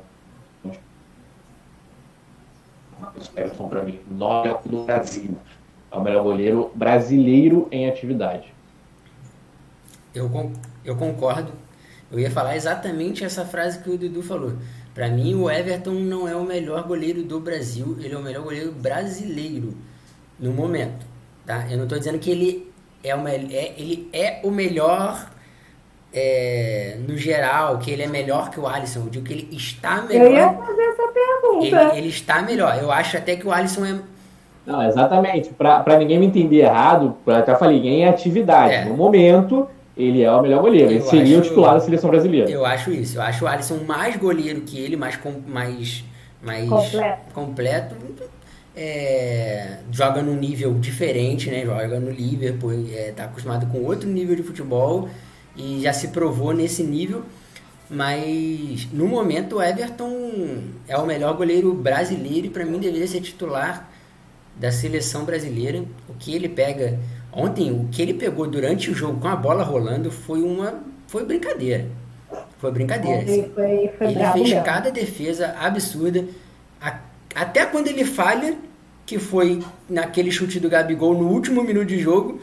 [3.37, 5.37] Everton, para mim, nove do Brasil.
[5.91, 8.53] É o melhor goleiro brasileiro em atividade.
[10.15, 10.31] Eu,
[10.85, 11.53] eu concordo.
[12.11, 14.53] Eu ia falar exatamente essa frase que o Dudu falou.
[14.95, 18.45] Para mim, o Everton não é o melhor goleiro do Brasil, ele é o melhor
[18.45, 19.75] goleiro brasileiro
[20.39, 21.05] no momento.
[21.45, 21.67] Tá?
[21.69, 25.29] Eu não estou dizendo que ele é, uma, é, ele é o melhor
[26.13, 29.01] é, no geral, que ele é melhor que o Alisson.
[29.01, 30.27] Eu digo que ele está melhor.
[30.27, 31.67] Eu ia fazer essa pergunta.
[31.67, 32.79] Ele, ele está melhor.
[32.81, 33.99] Eu acho até que o Alisson é.
[34.65, 35.51] Não, exatamente.
[35.51, 38.73] Para ninguém me entender errado, eu até falei, em atividade.
[38.73, 38.85] É.
[38.85, 40.91] No momento, ele é o melhor goleiro.
[40.91, 42.51] Eu ele seria acho, o titular da seleção brasileira.
[42.51, 43.19] Eu acho isso.
[43.19, 46.05] Eu acho o Alisson mais goleiro que ele, mais, mais,
[46.43, 47.33] mais completo.
[47.33, 47.97] completo
[48.77, 51.65] é, joga num nível diferente, né?
[51.65, 55.09] Joga no Liverpool, é, tá acostumado com outro nível de futebol
[55.57, 57.23] e já se provou nesse nível.
[57.89, 63.21] Mas no momento o Everton é o melhor goleiro brasileiro e para mim deveria ser
[63.21, 63.89] titular
[64.57, 65.85] da seleção brasileira.
[66.09, 66.99] O que ele pega
[67.35, 71.25] ontem, o que ele pegou durante o jogo com a bola rolando foi uma foi
[71.25, 71.87] brincadeira.
[72.59, 73.23] Foi brincadeira.
[73.23, 73.51] Assim.
[73.55, 74.65] Foi, foi ele fez mesmo.
[74.65, 76.25] cada defesa absurda.
[76.81, 76.99] A
[77.35, 78.57] até quando ele falha,
[79.05, 82.41] que foi naquele chute do Gabigol no último minuto de jogo,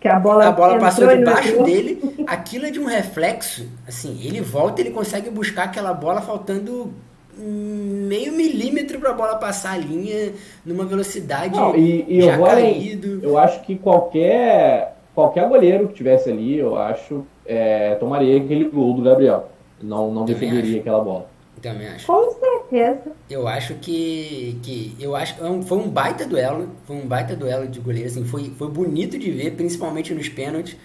[0.00, 3.68] que a bola, a bola passou debaixo dele, aquilo é de um reflexo.
[3.86, 6.92] Assim, ele volta, ele consegue buscar aquela bola faltando
[7.40, 10.32] meio milímetro para a bola passar a linha
[10.64, 13.20] numa velocidade Não, e, e já eu caído.
[13.22, 18.94] Eu acho que qualquer qualquer goleiro que tivesse ali, eu acho, é, tomaria aquele gol
[18.94, 19.50] do Gabriel.
[19.82, 21.26] Não, não defenderia aquela bola.
[21.60, 22.06] Também acho.
[22.06, 23.12] Com certeza.
[23.28, 24.58] Eu acho que.
[24.62, 26.70] que eu acho que é foi um baita duelo.
[26.86, 28.08] Foi um baita duelo de goleiro.
[28.08, 30.76] Assim, foi, foi bonito de ver, principalmente nos pênaltis.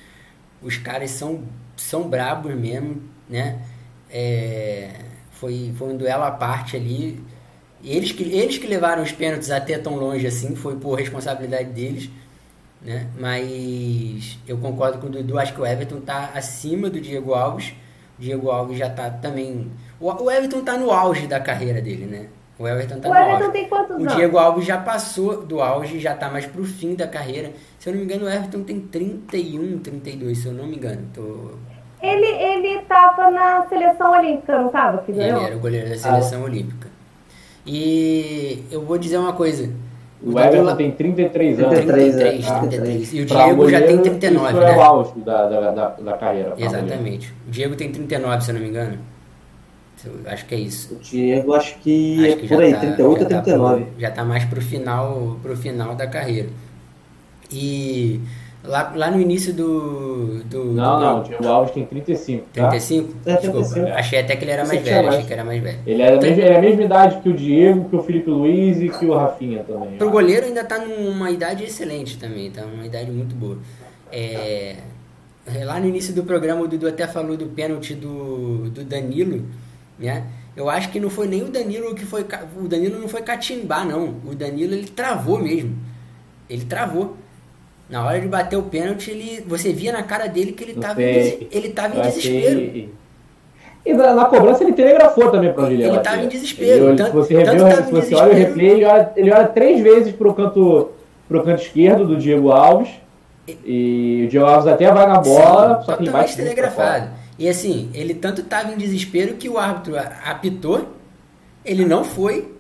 [0.62, 1.44] Os caras são,
[1.78, 3.60] são brabos mesmo, né?
[4.12, 4.90] É,
[5.36, 7.24] foi, foi um duelo à parte ali.
[7.84, 12.10] Eles que, eles que levaram os pênaltis até tão longe assim, foi por responsabilidade deles.
[12.82, 13.08] Né?
[13.20, 17.74] Mas eu concordo com o Dudu, acho que o Everton está acima do Diego Alves.
[18.18, 19.72] O Diego Alves já está também.
[20.00, 22.28] O, o Everton está no auge da carreira dele, né?
[22.58, 23.52] O Everton tá o no Everton auge.
[23.52, 24.16] tem quantos O anos?
[24.16, 27.52] Diego Alves já passou do auge, já está mais pro fim da carreira.
[27.78, 31.06] Se eu não me engano, o Everton tem 31, 32, se eu não me engano.
[31.14, 31.56] Tô...
[32.02, 35.00] Ele, ele tava na seleção olímpica, não tava?
[35.00, 36.88] Que Ele era o goleiro da seleção olímpica.
[37.66, 39.70] E eu vou dizer uma coisa.
[40.22, 41.72] O Dudu Everton tem 33 anos.
[41.80, 42.60] 33, 33, é.
[42.60, 43.14] 33.
[43.14, 44.84] E o Diego já tem goleiro, 39, isso é o né?
[44.84, 46.54] auge da, da, da, da carreira.
[46.58, 47.34] Exatamente.
[47.48, 48.98] O Diego tem 39, se eu não me engano.
[50.06, 50.94] Eu- Acho que é isso.
[50.96, 53.84] O Diego, acho que, Acho que é por aí, tá- 38 já a tá 39.
[53.86, 56.50] pro- já tá mais pro final, pro final da carreira.
[57.52, 58.20] E
[58.68, 60.44] lá, lá no início do.
[60.44, 62.46] do Não, do não, o Diego Alves tem 35.
[62.54, 62.70] Tá?
[62.70, 63.14] 35?
[63.26, 63.70] É, Desculpa.
[63.70, 63.88] 35.
[63.98, 65.06] Achei até que ele era mais tinha velho.
[65.06, 65.16] mais.
[65.16, 65.80] Achei que era mais velho.
[65.86, 68.30] Ele é, a mesma, ele é a mesma idade que o Diego, que o Felipe
[68.30, 69.98] Luiz e que o Rafinha também.
[69.98, 73.58] Pro goleiro ainda tá numa idade excelente também, tá numa idade muito boa.
[74.12, 74.78] É,
[75.64, 79.46] lá no início do programa o Dudu até falou do pênalti do, do Danilo,
[80.00, 80.26] né?
[80.56, 82.26] Eu acho que não foi nem o Danilo que foi.
[82.58, 84.16] O Danilo não foi catimbar, não.
[84.26, 85.76] O Danilo ele travou mesmo.
[86.50, 87.18] Ele travou.
[87.90, 90.82] Na hora de bater o pênalti, ele, você via na cara dele que ele Não
[90.82, 92.90] tava, em, des- ele tava em desespero.
[93.86, 96.10] E na, na cobrança ele telegrafou também onde ele ia Ele bater.
[96.10, 98.30] tava em desespero, Ele- tanto- se você, tanto revê, tava se em você olha o
[98.30, 100.90] desespero- replay, ele olha, ele olha três vezes pro canto,
[101.28, 102.90] pro canto esquerdo do Diego Alves.
[103.64, 107.10] E o Diego Alves até vai na bola, Sim, só que pra telegrafado.
[107.38, 109.94] E assim, ele tanto estava em desespero que o árbitro
[110.26, 110.88] apitou,
[111.64, 112.52] ele não foi,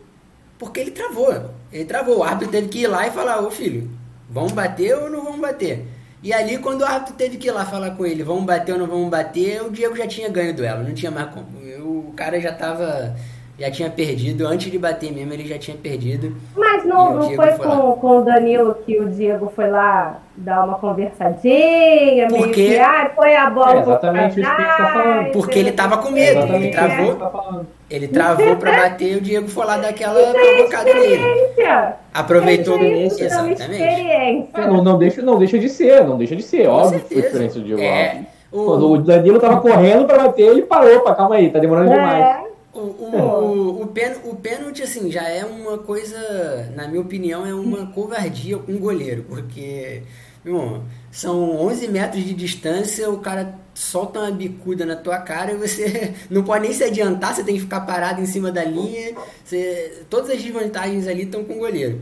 [0.59, 1.33] porque ele travou.
[1.73, 2.19] Ele travou.
[2.19, 3.89] O árbitro teve que ir lá e falar, ô filho,
[4.29, 5.85] vamos bater ou não vamos bater?
[6.23, 8.79] E ali, quando o árbitro teve que ir lá falar com ele, vamos bater ou
[8.79, 11.45] não vamos bater, o Diego já tinha ganho o duelo, não tinha mais como.
[11.83, 13.15] O cara já tava.
[13.57, 16.35] Já tinha perdido, antes de bater mesmo, ele já tinha perdido.
[16.57, 19.69] Mas E não, o não foi foi com, com o Danilo que o Diego foi
[19.69, 24.61] lá dar uma conversadinha, meio Porque- que, ah, foi a bola É exatamente isso que
[24.61, 25.31] gente tá falando.
[25.31, 27.15] Porque ele tava com medo, Exatamente ele travou.
[27.15, 27.67] tá falando.
[27.89, 31.13] Ele travou pra bater e o Diego foi lá dar aquela Isso é provocada nele.
[31.15, 31.93] experiência.
[32.13, 32.77] Aproveitou.
[32.83, 33.61] Isso é Exatamente.
[33.61, 34.49] experiência.
[34.53, 36.65] É, não, não, deixa, não deixa de ser, não deixa de ser.
[36.65, 40.17] Com Óbvio que foi diferente do Diego É, o- Quando o Danilo tava correndo pra
[40.17, 42.44] bater, ele parou, opa, calma aí, tá demorando demais.
[42.75, 47.45] O, o, o, o, pen, o pênalti, assim, já é uma coisa, na minha opinião,
[47.45, 50.03] é uma covardia com o goleiro, porque,
[50.43, 55.55] irmão, são 11 metros de distância, o cara solta uma bicuda na tua cara e
[55.55, 59.15] você não pode nem se adiantar, você tem que ficar parado em cima da linha,
[59.41, 62.01] você, todas as desvantagens ali estão com o goleiro.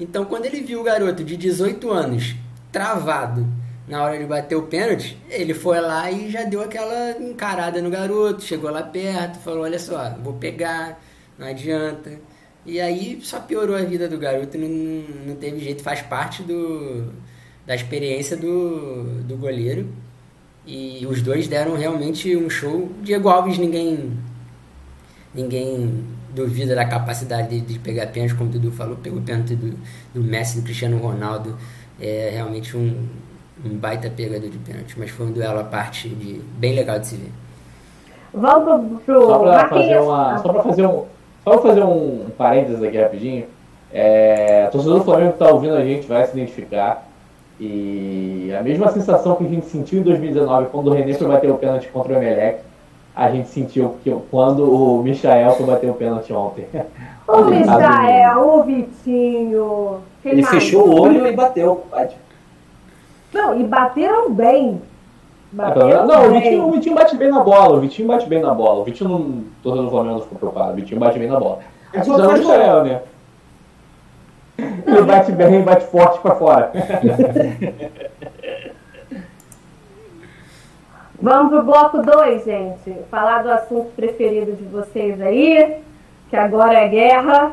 [0.00, 2.34] Então, quando ele viu o garoto de 18 anos
[2.72, 3.46] travado
[3.86, 7.90] na hora de bater o pênalti, ele foi lá e já deu aquela encarada no
[7.90, 11.00] garoto, chegou lá perto, falou, olha só, vou pegar,
[11.38, 12.18] não adianta.
[12.64, 14.68] E aí só piorou a vida do garoto, não,
[15.26, 17.12] não teve jeito, faz parte do,
[17.66, 19.88] da experiência do, do goleiro.
[20.66, 22.90] E os dois deram realmente um show.
[23.02, 24.16] Diego Alves, ninguém
[25.34, 29.76] ninguém duvida da capacidade de, de pegar pênalti, como o Dudu falou, pegou pênalti do,
[30.14, 31.58] do Messi, do Cristiano Ronaldo.
[32.00, 33.06] É realmente um,
[33.64, 37.06] um baita pegador de pênalti, mas foi um duelo à parte de, bem legal de
[37.06, 37.32] se ver.
[38.32, 40.38] Vamos pro Só pra fazer uma.
[40.38, 41.04] Só pra fazer um.
[41.44, 43.46] Só pra fazer um parênteses aqui rapidinho.
[43.92, 47.06] É, torcedor do Flamengo que tá ouvindo a gente vai se identificar.
[47.60, 51.50] E a mesma sensação que a gente sentiu em 2019 quando o René foi bater
[51.50, 52.58] o pênalti contra o Emelec,
[53.14, 56.66] a gente sentiu que, quando o Michael foi bater o pênalti ontem.
[57.28, 59.98] O Michael, o Vitinho.
[60.20, 60.54] quem Ele mais?
[60.54, 61.76] fechou o olho e bateu.
[61.76, 62.16] compadre.
[63.34, 64.80] Não, e bateram bem.
[65.50, 66.40] Bateram Não, o bem.
[66.40, 67.76] Vitinho, o Vitinho bate bem na bola.
[67.76, 68.80] O Vitinho bate bem na bola.
[68.80, 69.18] O Vitinho não.
[69.18, 70.72] O torcedor do Flamengo não ficou preocupado.
[70.72, 71.58] O Vitinho bate bem na bola.
[71.92, 72.38] É só não o gol.
[72.38, 73.02] Michael, né?
[74.86, 76.70] Ele bate bem, bate forte pra fora.
[81.20, 82.96] Vamos pro bloco 2, gente.
[83.10, 85.78] Falar do assunto preferido de vocês aí,
[86.30, 87.52] que agora é guerra.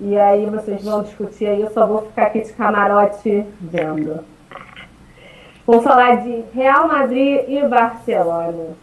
[0.00, 4.33] E aí vocês vão discutir aí, eu só vou ficar aqui de camarote vendo.
[5.66, 8.76] Vamos falar de Real Madrid e Barcelona.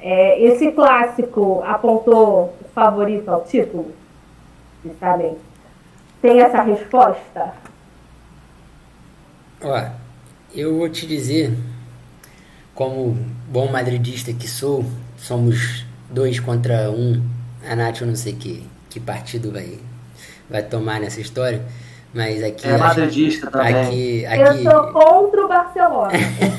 [0.00, 3.92] É, esse clássico apontou o favorito ao título?
[4.98, 5.36] Sabem?
[6.20, 7.54] Tem essa resposta?
[9.62, 9.84] Ó,
[10.54, 11.52] eu vou te dizer,
[12.74, 13.16] como
[13.48, 14.84] bom madridista que sou,
[15.16, 17.22] somos dois contra um
[17.68, 19.78] a Nath eu não sei que, que partido vai,
[20.48, 21.62] vai tomar nessa história,
[22.14, 22.66] mas aqui.
[22.68, 23.74] É madridista também.
[23.74, 24.64] Aqui, aqui...
[24.64, 26.12] Eu sou contra o Barcelona.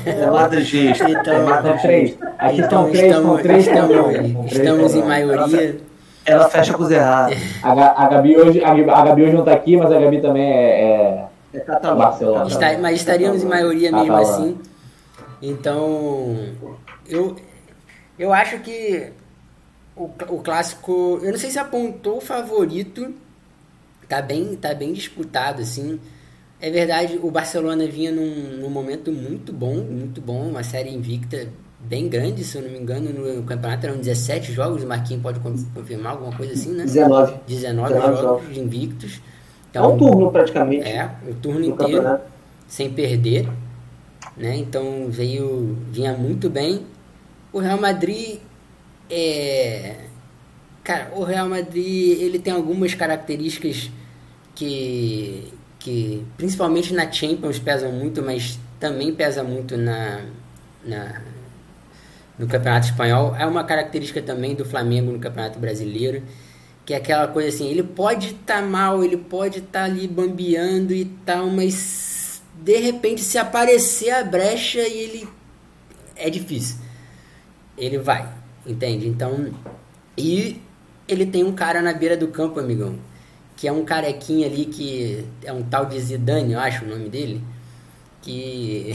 [0.06, 1.04] é madridista.
[1.10, 2.32] Então, é madridista.
[2.38, 5.80] Aqui então estão três, estamos, três, estamos, três, estamos em maioria.
[6.24, 7.36] Ela fecha com os errados.
[7.62, 10.44] A, a Gabi hoje, a, a Gabi hoje não tá aqui, mas a Gabi também
[10.44, 11.94] é, é É.
[11.94, 12.46] Barcelona.
[12.46, 14.58] Está- mas estaríamos em maioria mesmo assim.
[15.42, 16.36] Então,
[17.08, 17.34] eu,
[18.18, 19.10] eu acho que
[19.96, 23.12] o, o clássico, eu não sei se apontou o favorito,
[24.10, 26.00] tá bem, tá bem disputado assim.
[26.60, 31.48] É verdade, o Barcelona vinha num, num momento muito bom, muito bom, uma série invicta
[31.78, 35.40] bem grande, se eu não me engano, no campeonato eram 17 jogos, o Marquinhos pode
[35.40, 36.84] con- confirmar alguma coisa assim, né?
[36.84, 37.34] 19.
[37.46, 39.20] 19 19 jogos invictos.
[39.72, 42.24] É um turno praticamente É, o turno do inteiro campeonato.
[42.68, 43.48] sem perder,
[44.36, 44.56] né?
[44.56, 46.86] Então veio vinha muito bem.
[47.52, 48.40] O Real Madrid
[49.10, 49.96] é
[50.84, 53.90] cara, o Real Madrid, ele tem algumas características
[54.54, 60.20] que que principalmente na Champions pesam muito, mas também pesa muito na,
[60.84, 61.22] na
[62.38, 63.34] no Campeonato Espanhol.
[63.36, 66.22] É uma característica também do Flamengo no Campeonato Brasileiro,
[66.84, 71.04] que é aquela coisa assim, ele pode estar mal, ele pode estar ali bambeando e
[71.24, 75.28] tal, mas de repente se aparecer a brecha e ele
[76.16, 76.76] é difícil.
[77.76, 78.28] Ele vai,
[78.66, 79.08] entende?
[79.08, 79.52] Então,
[80.16, 80.60] e
[81.08, 82.98] ele tem um cara na beira do campo, amigão,
[83.60, 87.10] que é um carequinha ali que é um tal de Zidane, eu acho o nome
[87.10, 87.44] dele,
[88.22, 88.94] que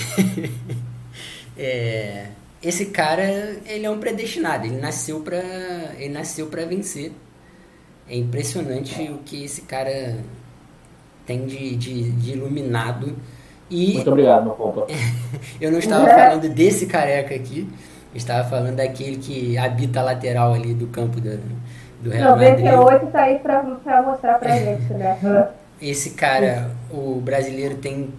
[1.56, 2.30] é,
[2.64, 3.24] esse cara,
[3.68, 5.38] ele é um predestinado, ele nasceu para
[6.00, 7.12] ele nasceu para vencer.
[8.10, 10.18] É impressionante o que esse cara
[11.28, 13.16] tem de, de, de iluminado.
[13.70, 14.88] E Muito obrigado, meu compa.
[15.62, 17.70] eu não estava falando desse careca aqui,
[18.12, 21.40] eu estava falando daquele que habita a lateral ali do campo do,
[22.06, 22.66] do Real Madrid.
[22.66, 25.50] 98 tá aí pra, pra mostrar pra gente, né?
[25.82, 28.10] Esse cara, o brasileiro tem,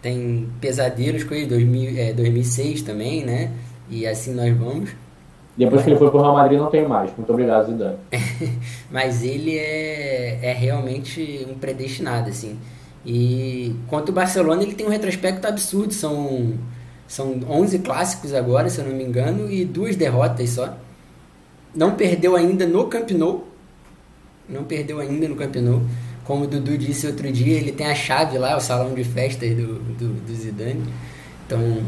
[0.00, 3.50] tem pesadelos com ele, 2000, é, 2006 também, né?
[3.90, 4.90] E assim nós vamos.
[5.56, 7.10] Depois que ele foi pro Real Madrid, não tem mais.
[7.16, 7.98] Muito obrigado, Zidane.
[8.90, 12.58] Mas ele é, é realmente um predestinado, assim.
[13.04, 15.92] E quanto o Barcelona, ele tem um retrospecto absurdo.
[15.92, 16.54] São,
[17.06, 20.74] são 11 clássicos agora, se eu não me engano, e duas derrotas só.
[21.74, 23.46] Não perdeu ainda no Camp Nou.
[24.48, 25.82] Não perdeu ainda no Camp Nou.
[26.24, 29.54] Como o Dudu disse outro dia, ele tem a chave lá, o salão de festas
[29.56, 30.84] do, do, do Zidane.
[31.46, 31.82] Então,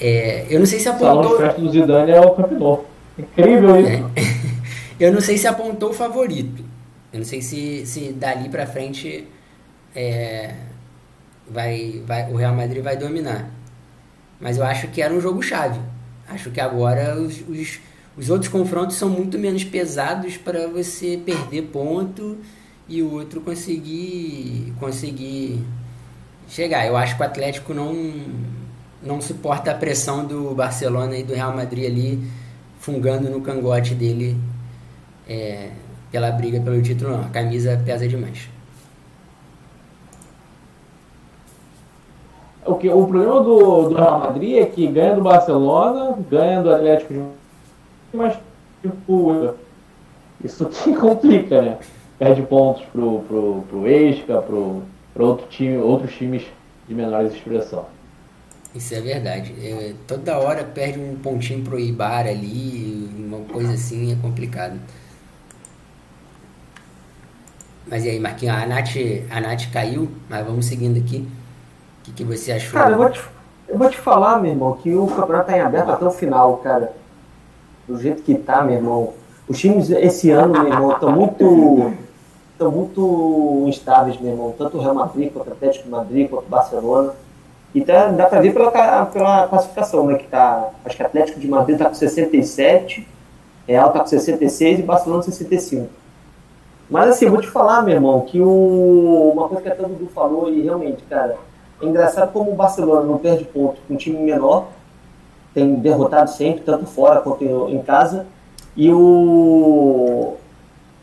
[0.00, 1.38] é, eu não sei se O salão de apontou...
[1.38, 2.84] festa do Zidane é o campeão.
[3.18, 4.10] Incrível isso.
[4.98, 6.64] Eu não sei se apontou o favorito.
[7.12, 9.26] Eu não sei se, se dali pra frente
[9.94, 10.54] é,
[11.48, 13.50] vai, vai, o Real Madrid vai dominar.
[14.40, 15.80] Mas eu acho que era um jogo chave.
[16.28, 17.80] Acho que agora os, os,
[18.16, 22.38] os outros confrontos são muito menos pesados para você perder ponto
[22.88, 25.60] e o outro conseguir conseguir
[26.48, 26.86] chegar.
[26.86, 27.94] Eu acho que o Atlético não
[29.02, 32.22] não suporta a pressão do Barcelona e do Real Madrid ali
[32.78, 34.34] fungando no cangote dele
[35.28, 35.70] é,
[36.10, 37.22] pela briga pelo título não.
[37.22, 38.48] A camisa pesa demais.
[42.64, 46.72] O, que, o problema do, do Real Madrid é que ganha do Barcelona, ganha do
[46.72, 47.20] Atlético de
[48.14, 48.38] mas
[48.82, 49.54] tipo,
[50.42, 51.78] isso que complica, né?
[52.18, 56.44] Perde pontos pro, pro, pro Esca, pro, pro outro time, outros times
[56.86, 57.86] de menores expressão.
[58.74, 59.54] Isso é verdade.
[59.60, 64.78] É, toda hora perde um pontinho pro Ibar ali, uma coisa assim, é complicado.
[67.86, 68.96] Mas e aí, Marquinhos, a Nath,
[69.30, 71.28] a Nath caiu, mas vamos seguindo aqui.
[72.00, 72.72] O que, que você achou?
[72.72, 73.20] Cara, eu vou, te,
[73.68, 76.56] eu vou te falar, meu irmão, que o campeonato tá em aberto até o final,
[76.58, 76.92] cara.
[77.86, 79.12] Do jeito que tá, meu irmão.
[79.48, 81.92] Os times esse ano, meu irmão, estão muito.
[82.52, 84.54] estão muito instáveis, meu irmão.
[84.56, 87.12] Tanto o Real Madrid quanto o Atlético Madrid, quanto o Barcelona.
[87.74, 88.70] E tá, dá pra ver pela,
[89.06, 90.16] pela classificação, né?
[90.16, 90.70] Que tá.
[90.84, 93.06] Acho que o Atlético de Madrid tá com 67,
[93.66, 95.88] Real tá com 66 e Barcelona 65.
[96.88, 100.06] Mas assim, vou te falar, meu irmão, que o, uma coisa que até o Dudu
[100.14, 101.36] falou, e realmente, cara,
[101.80, 104.68] é engraçado como o Barcelona não perde ponto com um time menor,
[105.54, 108.26] tem derrotado sempre, tanto fora quanto em casa,
[108.76, 110.34] e o.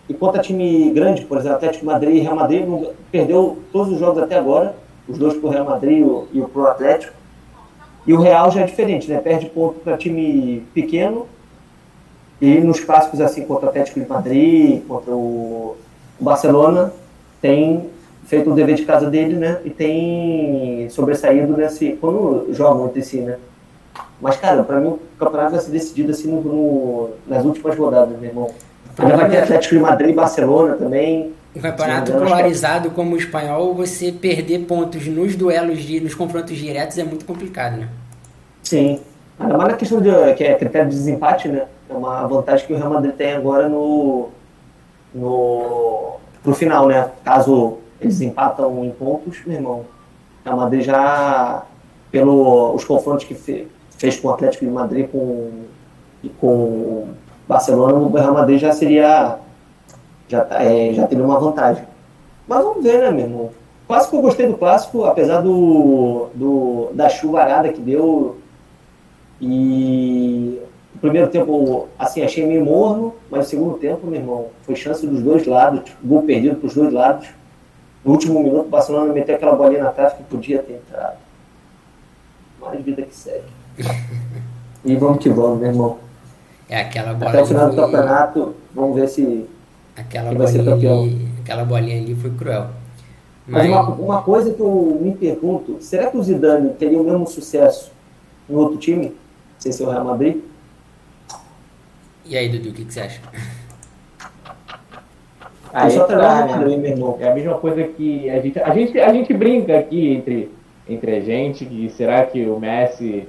[0.09, 2.67] E quanto a time grande, por exemplo, Atlético Madrid e Real Madrid,
[3.09, 4.75] perdeu todos os jogos até agora,
[5.07, 7.13] os dois pro Real Madrid e o, e o pro Atlético.
[8.05, 9.19] E o Real já é diferente, né?
[9.19, 11.27] Perde ponto para time pequeno
[12.41, 15.77] e nos clássicos assim contra o Atlético de Madrid, contra o
[16.19, 16.91] Barcelona,
[17.39, 17.89] tem
[18.25, 19.61] feito o dever de casa dele, né?
[19.63, 23.37] E tem sobressaído nesse quando jogam entre si, né?
[24.21, 28.17] Mas cara, para mim o campeonato vai ser decidido assim no, no- nas últimas rodadas,
[28.19, 28.49] meu irmão.
[28.97, 31.33] Ainda vai ter Atlético de Madrid e Barcelona também.
[31.55, 36.97] Um campeonato polarizado como o espanhol, você perder pontos nos duelos, de, nos confrontos diretos
[36.97, 37.89] é muito complicado, né?
[38.63, 38.99] Sim.
[39.39, 41.65] Ainda mais na questão de que é critério de desempate, né?
[41.89, 44.29] É uma vantagem que o Real Madrid tem agora no,
[45.13, 47.09] no pro final, né?
[47.23, 49.85] Caso eles empatam em pontos, meu irmão, o
[50.45, 51.63] Real Madrid já,
[52.11, 53.67] pelos confrontos que fe,
[54.01, 55.51] fez com o Atlético de Madrid com,
[56.39, 57.07] com
[57.47, 59.37] Barcelona, o Real Madrid já seria
[60.27, 61.83] já, tá, é, já teria uma vantagem.
[62.47, 63.49] Mas vamos ver, né, meu irmão?
[63.87, 68.37] Clássico eu gostei do clássico, apesar do, do da chuvarada que deu.
[69.39, 70.59] E
[70.95, 75.05] o primeiro tempo, assim, achei meio morno, mas o segundo tempo, meu irmão, foi chance
[75.05, 77.27] dos dois lados, gol perdido para os dois lados.
[78.03, 81.17] No último minuto, o Barcelona meteu aquela bolinha na trave que podia ter entrado.
[82.59, 83.60] Mais vida que segue.
[84.85, 85.97] e vamos que vamos, meu irmão.
[86.69, 89.47] É aquela bola Até o final do campeonato, vamos ver se
[89.95, 92.67] Aquela bolinha, ali, aquela bolinha ali foi cruel.
[93.47, 97.03] Mas, Mas uma, uma, coisa que eu me pergunto, será que o Zidane teria o
[97.03, 97.91] mesmo sucesso
[98.49, 99.13] em outro time,
[99.59, 100.37] sem ser o Real Madrid?
[102.25, 103.21] E aí, Dudu, o que, que você acha?
[105.73, 107.17] Ah, só tá, Madrid, meu irmão.
[107.19, 110.51] É a mesma coisa que a gente, a gente, a gente brinca aqui entre,
[110.87, 113.27] entre a gente, que será que o Messi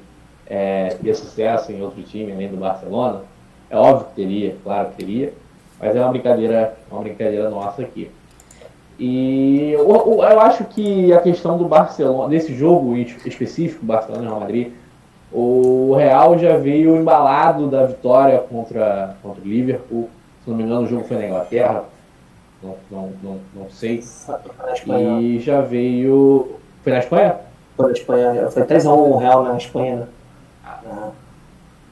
[0.53, 3.23] é, teria sucesso em outro time além do Barcelona?
[3.71, 5.33] É óbvio que teria, claro que teria.
[5.81, 8.11] Mas é uma brincadeira, uma brincadeira nossa aqui.
[8.99, 14.41] E eu, eu acho que a questão do Barcelona, desse jogo específico, Barcelona e Real
[14.41, 14.73] Madrid,
[15.33, 20.11] o Real já veio embalado da vitória contra, contra o Liverpool.
[20.45, 21.85] Se não me engano, o jogo foi na Inglaterra.
[22.63, 24.05] Não, não, não, não sei.
[25.19, 26.57] E já veio.
[26.83, 27.37] Foi na Espanha?
[27.75, 28.51] Foi na Espanha.
[28.51, 30.07] Foi 3x1 o Real na Espanha, né?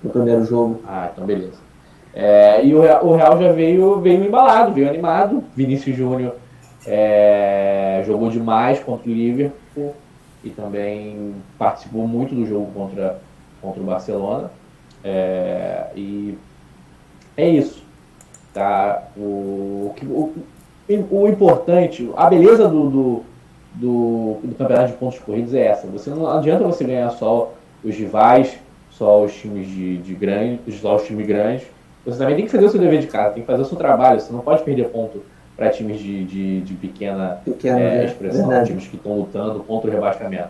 [0.02, 0.80] No primeiro jogo.
[0.86, 1.58] Ah, então beleza.
[2.12, 5.44] É, e o o Real já veio, veio embalado, veio animado.
[5.54, 6.34] Vinícius Júnior
[6.86, 9.94] é, jogou demais contra o Liverpool
[10.42, 13.20] e também participou muito do jogo contra,
[13.60, 14.50] contra o Barcelona.
[15.04, 16.36] É, e
[17.36, 17.82] é isso.
[18.52, 19.04] Tá?
[19.16, 20.34] O, o,
[21.10, 23.22] o importante, a beleza do, do,
[23.74, 25.86] do, do campeonato de pontos corridos é essa.
[25.86, 27.52] Você não adianta você ganhar só
[27.84, 28.58] os rivais,
[29.00, 31.66] só os times de, de grandes, só os times grandes
[32.04, 33.76] você também tem que fazer o seu dever de casa, tem que fazer o seu
[33.76, 34.20] trabalho.
[34.20, 35.22] Você não pode perder ponto
[35.56, 38.68] para times de, de, de pequena, pequena é, expressão, verdade.
[38.68, 40.48] times que estão lutando contra o rebaixamento.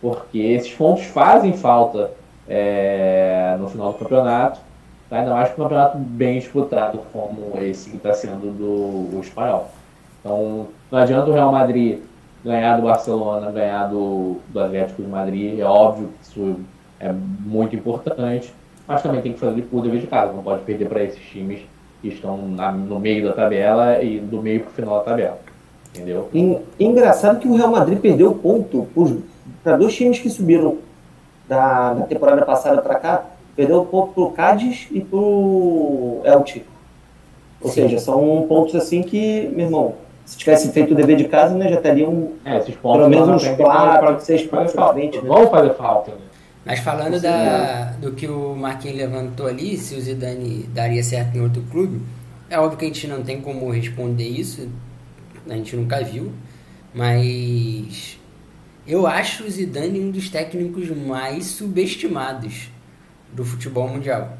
[0.00, 2.12] Porque esses pontos fazem falta
[2.48, 4.60] é, no final do campeonato,
[5.10, 5.18] tá?
[5.18, 9.68] ainda mais que um campeonato bem disputado como esse que está sendo do espanhol.
[10.20, 12.00] Então, não adianta o Real Madrid
[12.42, 16.56] ganhar do Barcelona, ganhar do, do Atlético de Madrid, é óbvio que isso
[17.00, 18.52] é muito importante,
[18.86, 21.60] mas também tem que fazer o dever de casa, não pode perder para esses times
[22.00, 25.38] que estão na, no meio da tabela e do meio para o final da tabela.
[25.94, 26.28] Entendeu?
[26.78, 28.86] engraçado que o Real Madrid perdeu ponto
[29.64, 30.78] para dois times que subiram
[31.48, 33.24] da, da temporada passada para cá,
[33.56, 36.64] perdeu ponto para o Cádiz e para o Elche.
[37.60, 37.82] Ou Sim.
[37.82, 39.94] seja, são pontos assim que, meu irmão,
[40.24, 43.42] se tivesse feito o dever de casa, né, já teriam é, esses pontos pelo menos
[43.42, 45.18] uns 4, 6 pontos para frente.
[45.18, 45.26] Né?
[45.26, 46.27] Vão fazer falta, né?
[46.64, 51.40] Mas falando da, do que o Marquinhos levantou ali, se o Zidane daria certo em
[51.40, 52.02] outro clube,
[52.50, 54.68] é óbvio que a gente não tem como responder isso,
[55.48, 56.32] a gente nunca viu,
[56.94, 58.18] mas
[58.86, 62.70] eu acho o Zidane um dos técnicos mais subestimados
[63.32, 64.38] do futebol mundial.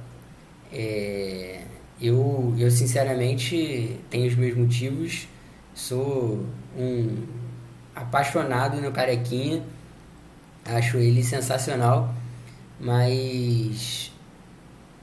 [0.72, 1.62] É,
[2.00, 5.28] eu, eu sinceramente tenho os meus motivos,
[5.74, 6.44] sou
[6.76, 7.16] um
[7.94, 9.62] apaixonado no Carequinha,
[10.68, 12.14] acho ele sensacional
[12.80, 14.12] mas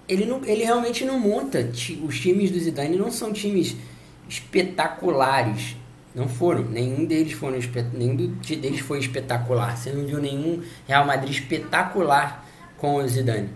[0.08, 1.70] ele, não, ele realmente não monta.
[2.04, 3.76] Os times do Zidane não são times
[4.30, 5.76] espetaculares.
[6.14, 6.64] Não foram.
[6.64, 7.60] Nenhum deles foram
[7.94, 9.78] nenhum deles foi espetacular.
[9.78, 12.48] Você não viu nenhum Real Madrid espetacular
[12.78, 13.50] com o Zidane.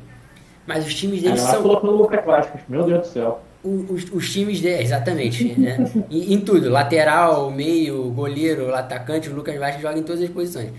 [0.68, 1.62] Mas os times deles são.
[1.62, 3.42] colocando o Lucas Vasquez, meu Deus do céu.
[3.62, 5.78] Os, os, times dele, exatamente, né?
[6.10, 10.72] em, em, tudo, lateral, meio, goleiro, atacante, o Lucas Vasquez joga em todas as posições.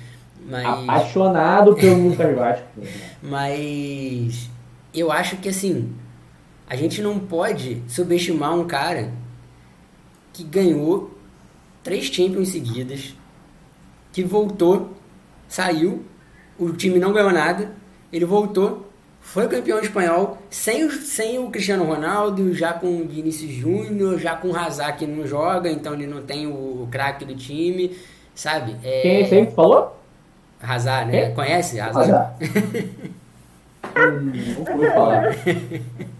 [0.50, 0.66] Mas...
[0.66, 2.66] Apaixonado pelo Lucas Vasco.
[3.22, 4.50] Mas
[4.92, 5.94] eu acho que assim,
[6.68, 9.12] a gente não pode subestimar um cara
[10.32, 11.12] que ganhou
[11.84, 13.14] três Champions seguidas,
[14.12, 14.90] que voltou,
[15.48, 16.04] saiu,
[16.58, 17.72] o time não ganhou nada,
[18.12, 18.90] ele voltou,
[19.20, 24.34] foi campeão espanhol, sem o, sem o Cristiano Ronaldo, já com o Vinícius Júnior, já
[24.34, 27.96] com o Hazard que não joga, então ele não tem o, o craque do time,
[28.34, 28.76] sabe?
[28.82, 29.02] É...
[29.02, 29.99] Quem é esse aí que falou?
[30.62, 31.18] Hazard, né?
[31.24, 31.30] É?
[31.30, 32.10] Conhece Hazard?
[32.10, 33.10] Hazard.
[34.56, 35.24] Nunca ouvi falar.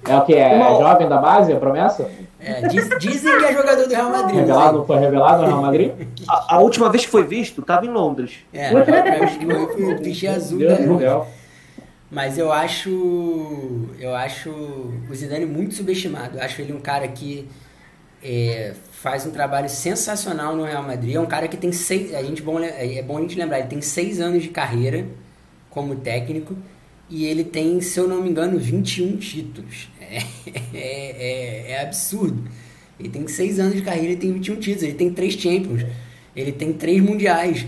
[0.09, 0.34] É o que?
[0.34, 2.11] É Uma- jovem da base, a promessa?
[2.41, 4.30] É, diz- dizem que é jogador do Real Madrid.
[4.34, 5.93] não Revelado, foi revelado no Real Madrid?
[6.28, 8.38] A, a última vez que foi visto, estava em Londres.
[8.53, 11.26] É, a última vez que fui o clichê azul Deus da.
[12.11, 13.88] Mas eu acho.
[14.01, 16.38] Eu acho o Zidane muito subestimado.
[16.38, 17.47] Eu acho ele um cara que
[18.24, 18.72] é,
[19.03, 21.14] faz um trabalho sensacional no Real Madrid.
[21.14, 22.14] É um cara que tem seis.
[22.14, 25.07] A gente bom, le- é bom a gente lembrar, ele tem seis anos de carreira
[25.70, 26.57] como técnico
[27.09, 29.88] e ele tem, se eu não me engano, 21 títulos.
[30.11, 30.18] É,
[30.74, 32.42] é, é- é absurdo.
[32.98, 34.82] Ele tem seis anos de carreira e tem 21 títulos.
[34.82, 35.86] Ele tem três Champions.
[36.34, 37.64] Ele tem três Mundiais.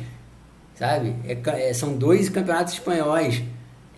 [0.75, 1.15] Sabe?
[1.27, 3.43] É é, são dois campeonatos espanhóis.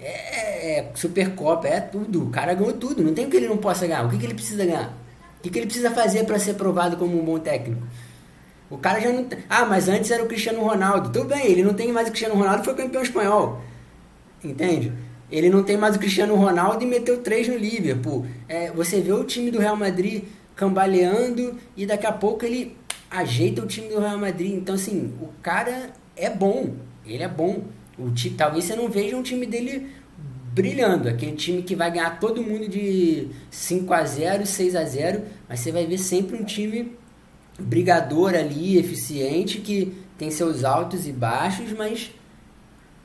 [0.01, 2.24] É, é Supercopa, é tudo.
[2.28, 3.03] O cara ganhou tudo.
[3.03, 4.05] Não tem o que ele não possa ganhar.
[4.07, 4.97] O que, que ele precisa ganhar?
[5.45, 7.83] Que, que ele precisa fazer para ser aprovado como um bom técnico?
[8.71, 9.27] O cara já não.
[9.47, 11.11] Ah, mas antes era o Cristiano Ronaldo.
[11.11, 13.61] Tudo bem, ele não tem mais o Cristiano Ronaldo foi campeão espanhol.
[14.43, 14.91] Entende?
[15.31, 18.25] Ele não tem mais o Cristiano Ronaldo e meteu três no Liverpool.
[18.49, 20.25] É, você vê o time do Real Madrid
[20.57, 22.75] cambaleando e daqui a pouco ele
[23.11, 24.55] ajeita o time do Real Madrid.
[24.55, 26.75] Então, assim, o cara é bom.
[27.05, 27.65] Ele é bom.
[27.99, 29.91] O ti, talvez você não veja um time dele
[30.55, 31.09] brilhando.
[31.09, 35.61] Aquele time que vai ganhar todo mundo de 5 a 0 6 a 0 Mas
[35.61, 36.97] você vai ver sempre um time
[37.59, 42.11] brigador ali, eficiente, que tem seus altos e baixos, mas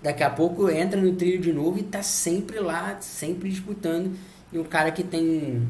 [0.01, 4.11] daqui a pouco entra no trilho de novo e tá sempre lá, sempre disputando.
[4.51, 5.67] E um cara que tem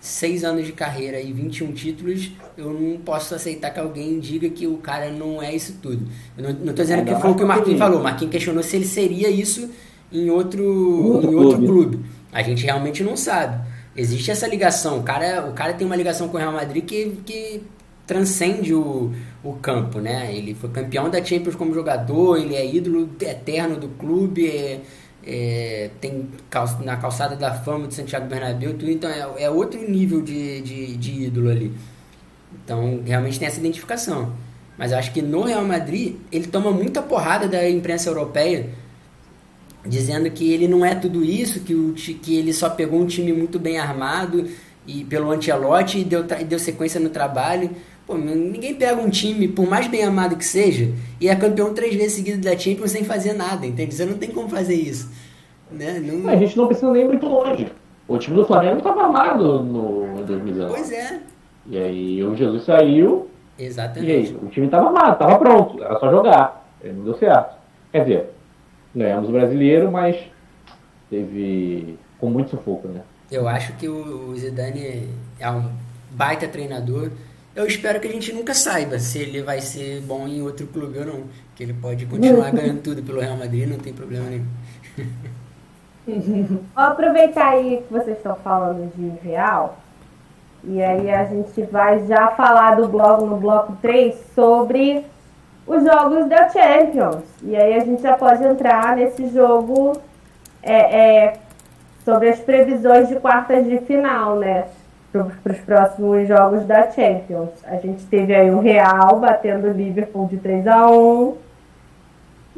[0.00, 4.66] seis anos de carreira e 21 títulos, eu não posso aceitar que alguém diga que
[4.66, 6.06] o cara não é isso tudo.
[6.36, 8.00] Eu não, não tô dizendo Ainda que foi o que o Marquinhos falou.
[8.00, 9.70] O Marquinhos questionou se ele seria isso
[10.12, 11.66] em outro, Outro em outro clube.
[11.96, 12.04] clube.
[12.32, 13.60] A gente realmente não sabe.
[13.96, 15.00] Existe essa ligação.
[15.00, 17.62] O cara, o cara tem uma ligação com o Real Madrid que, que
[18.06, 19.12] transcende o,
[19.44, 20.34] o campo, né?
[20.34, 24.80] Ele foi campeão da Champions como jogador, ele é ídolo eterno do clube, é,
[25.26, 26.28] é, tem
[26.84, 30.96] na calçada da fama do Santiago Bernabéu, tudo, então é, é outro nível de, de,
[30.96, 31.72] de ídolo ali.
[32.64, 34.32] Então, realmente tem essa identificação.
[34.78, 38.70] Mas eu acho que no Real Madrid, ele toma muita porrada da imprensa europeia,
[39.86, 43.32] dizendo que ele não é tudo isso, que, o, que ele só pegou um time
[43.32, 44.46] muito bem armado
[44.86, 47.70] e pelo Ancelotti e deu, e deu sequência no trabalho.
[48.06, 51.94] Pô, ninguém pega um time, por mais bem amado que seja, e é campeão três
[51.94, 53.94] vezes seguidas da Champions sem fazer nada, entende?
[53.94, 55.10] Você não tem como fazer isso.
[55.70, 56.00] Né?
[56.00, 57.70] Não- A gente não precisa nem ir muito longe.
[58.06, 60.72] O time do Flamengo estava armado no, em 2019.
[60.74, 61.20] Pois é,
[61.66, 64.34] E aí o Jesus saiu e aí exatamente.
[64.42, 66.66] o time estava armado, estava pronto, era só jogar.
[66.82, 67.56] Aí não deu certo.
[67.92, 68.30] Quer dizer,
[68.94, 70.16] ganhamos o brasileiro, mas
[71.10, 73.02] teve com muito sufoco, né?
[73.30, 75.08] Eu acho que o o Zidane
[75.38, 75.70] é um
[76.10, 77.10] baita treinador.
[77.54, 80.98] Eu espero que a gente nunca saiba se ele vai ser bom em outro clube
[80.98, 81.24] ou não.
[81.56, 84.46] Que ele pode continuar ganhando tudo pelo Real Madrid, não tem problema nenhum.
[86.74, 89.78] Vou aproveitar aí que vocês estão falando de Real.
[90.64, 95.04] E aí a gente vai já falar do bloco no bloco 3 sobre
[95.68, 97.22] os jogos da Champions.
[97.42, 99.92] E aí a gente já pode entrar nesse jogo
[100.62, 101.36] é, é,
[102.04, 104.64] sobre as previsões de quartas de final, né?
[105.12, 107.50] Para os próximos jogos da Champions.
[107.64, 111.48] A gente teve aí o Real batendo o Liverpool de 3 a 1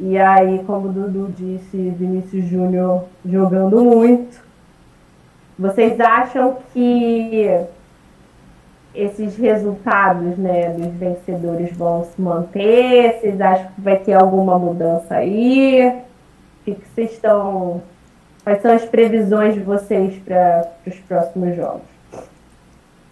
[0.03, 4.43] e aí, como o Dudu disse, Vinícius Júnior jogando muito.
[5.59, 7.47] Vocês acham que
[8.93, 13.19] esses resultados né, dos vencedores vão se manter?
[13.19, 15.87] Vocês acham que vai ter alguma mudança aí?
[15.87, 17.81] O que, vocês estão.
[18.43, 21.81] Quais são as previsões de vocês para os próximos jogos?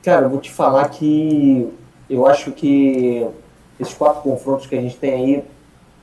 [0.04, 1.72] Cara, eu vou te falar que
[2.10, 3.28] eu acho que
[3.80, 5.44] esses quatro confrontos que a gente tem aí,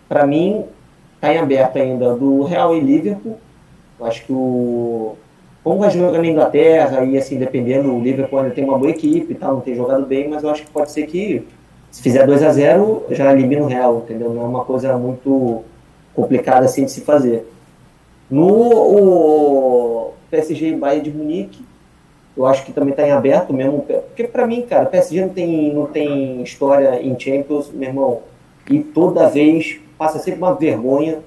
[0.09, 0.64] para mim,
[1.20, 3.39] tá em aberto ainda do Real e Liverpool.
[3.99, 5.16] Eu acho que o.
[5.67, 9.33] Como vai jogar na Inglaterra e assim, dependendo, o Liverpool ainda tem uma boa equipe
[9.33, 11.45] e tal, não tem jogado bem, mas eu acho que pode ser que
[11.91, 14.33] se fizer 2 a 0 já elimina o Real, entendeu?
[14.33, 15.64] Não é uma coisa muito
[16.14, 17.51] complicada assim de se fazer.
[18.31, 21.64] No PSG e Bayern de Munique,
[22.37, 23.81] eu acho que também está em aberto mesmo.
[23.81, 28.21] Porque para mim, cara, PSG não tem, não tem história em Champions, meu irmão.
[28.71, 31.19] E toda vez passa sempre uma vergonha,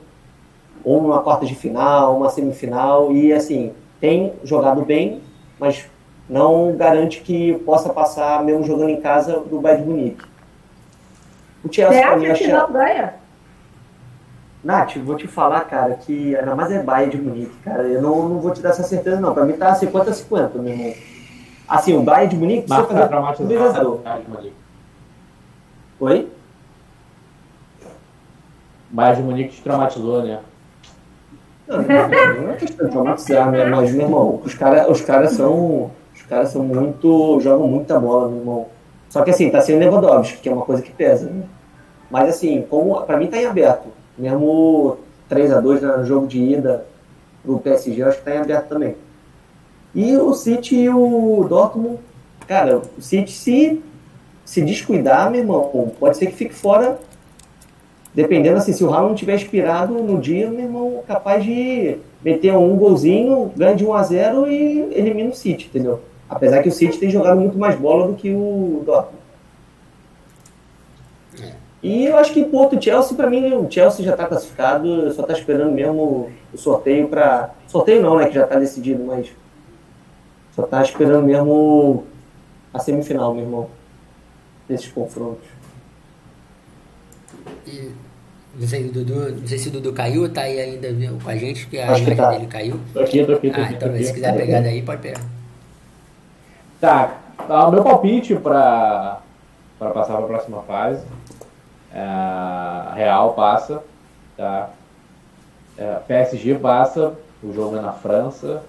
[0.81, 5.21] ou numa quarta de final, uma semifinal, e assim, tem jogado bem,
[5.59, 5.85] mas
[6.29, 10.23] não garante que possa passar, mesmo jogando em casa, do Bayern de Munique.
[11.63, 12.61] O Você Chelsea, pra mim, acha que acha...
[12.61, 13.13] não ganha?
[14.63, 17.83] Nath, vou te falar, cara, que ainda mais é Bayern de Munique, cara.
[17.83, 19.33] Eu não, não vou te dar essa certeza, não.
[19.33, 20.93] Pra mim tá 50 a 50, meu irmão.
[21.67, 23.49] Assim, o Bayern de Munique precisa fazer dramatizado.
[23.49, 24.03] 2 a 0.
[25.99, 26.31] Oi?
[28.89, 30.39] Bayern de Munique te traumatizou, né?
[31.69, 33.65] Não, não é questão de né?
[33.65, 35.91] Mas, meu irmão, os caras os cara são.
[36.15, 37.39] Os caras são muito.
[37.41, 38.65] jogam muita bola, meu irmão.
[39.09, 41.43] Só que assim, tá sendo Lewandowski, que é uma coisa que pesa, né?
[42.09, 43.87] Mas assim, como para mim tá em aberto.
[44.17, 44.97] Mesmo
[45.29, 46.85] 3 a 2 no jogo de ida
[47.43, 48.95] pro PSG, eu acho que tá em aberto também.
[49.93, 51.99] E o City e o Dortmund,
[52.47, 53.81] cara, o City se
[54.49, 56.97] se descuidar, meu irmão, pode ser que fique fora
[58.13, 62.55] dependendo assim, se o Haaland não tiver inspirado no dia, meu irmão, capaz de meter
[62.55, 66.01] um golzinho, ganha de 1 a 0 e elimina o City, entendeu?
[66.29, 69.19] Apesar que o City tem jogado muito mais bola do que o Dortmund.
[71.81, 75.21] E eu acho que ponto o Chelsea, para mim, o Chelsea já está classificado, só
[75.21, 77.51] está esperando mesmo o sorteio para.
[77.67, 78.27] Sorteio não, né?
[78.27, 79.29] Que já está decidido, mas.
[80.55, 82.03] Só está esperando mesmo
[82.73, 83.67] a semifinal, meu irmão.
[84.67, 85.47] Desses confrontos.
[87.65, 87.91] E,
[88.55, 90.89] não sei, o Dudu, não sei se o Dudu caiu ou tá aí ainda
[91.23, 92.31] com a gente, que a imagem tá.
[92.31, 92.79] dele caiu.
[92.93, 94.03] Tô aqui, tô aqui, tô ah, aqui, então aqui.
[94.03, 95.21] se quiser pegar daí, pode pegar.
[96.81, 99.21] Tá, tá o meu palpite para
[99.79, 101.05] passar para a próxima fase.
[101.93, 103.83] É, Real passa,
[104.37, 104.69] tá?
[105.77, 108.63] É, PSG passa, o jogo é na França.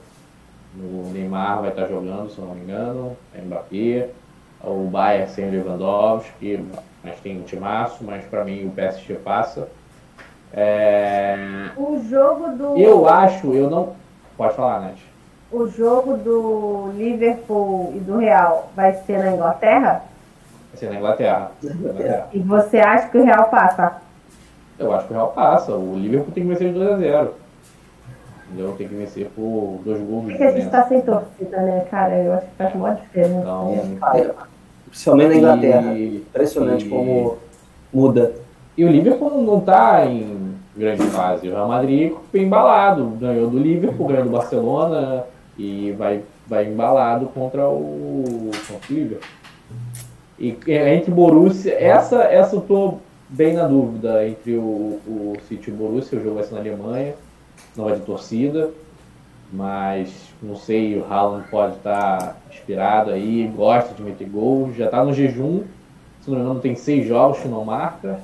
[0.76, 4.11] O Neymar vai estar jogando, se não me engano, Mbappé.
[4.62, 6.64] O Bayern sem Lewandowski,
[7.03, 9.69] mas tem um timaço, mas para mim o PSG passa.
[10.53, 11.37] É...
[11.77, 12.77] O jogo do.
[12.77, 13.95] Eu acho, eu não.
[14.37, 14.99] Pode falar, Nath.
[15.53, 20.05] O jogo do Liverpool e do Real vai ser na Inglaterra?
[20.71, 21.51] Vai ser na Inglaterra.
[21.63, 22.29] Na Inglaterra.
[22.33, 23.97] E você acha que o Real passa?
[24.79, 25.73] Eu acho que o Real passa.
[25.73, 27.31] O Liverpool tem que vencer de 2x0.
[28.47, 28.75] Entendeu?
[28.77, 30.31] Tem que vencer por dois gols.
[30.31, 32.17] É que a gente tá sem torcida, né, cara?
[32.17, 33.41] Eu acho que faz uma diferença.
[33.41, 34.35] Então, é,
[34.91, 35.99] Principalmente na Inglaterra.
[35.99, 37.38] Impressionante e, como
[37.93, 38.34] muda.
[38.76, 41.49] E o Liverpool não está em grande fase.
[41.49, 43.05] O Real Madrid foi embalado.
[43.20, 45.24] Ganhou do Liverpool, ganhou do Barcelona
[45.59, 49.28] e vai, vai embalado contra o, contra o Liverpool.
[50.38, 52.95] E entre Borussia, essa, essa eu tô
[53.28, 56.18] bem na dúvida entre o, o City e o Borussia.
[56.18, 57.14] O jogo vai ser na Alemanha,
[57.76, 58.70] não vai de torcida
[59.53, 60.11] mas
[60.43, 65.13] não sei, o Haaland pode estar inspirado aí, gosta de meter gol, já está no
[65.13, 65.65] jejum,
[66.21, 68.21] se não me engano tem seis jogos que não marca,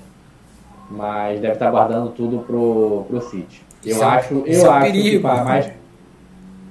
[0.91, 3.64] mas deve estar guardando tudo pro, pro City.
[3.85, 5.70] Eu isso é acho, é, eu acho perigo, que mais,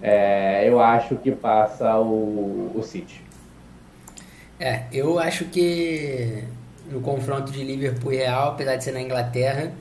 [0.01, 3.22] é, eu acho que passa o, o City.
[4.60, 6.43] É, eu acho que
[6.89, 9.72] no confronto de Liverpool e Real, apesar de ser na Inglaterra,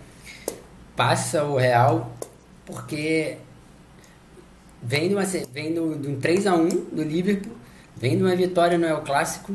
[0.96, 2.10] passa o Real,
[2.66, 3.36] porque
[4.84, 7.52] vem de, uma, vem de um 3x1 do Liverpool,
[7.96, 9.54] vem de uma vitória no El Clássico,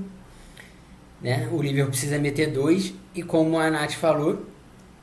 [1.22, 1.48] né?
[1.52, 4.46] O Liverpool precisa meter dois, e como a Nath falou,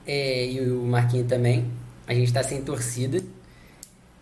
[0.07, 1.71] é, e o Marquinhos também,
[2.07, 3.23] a gente está sem torcida,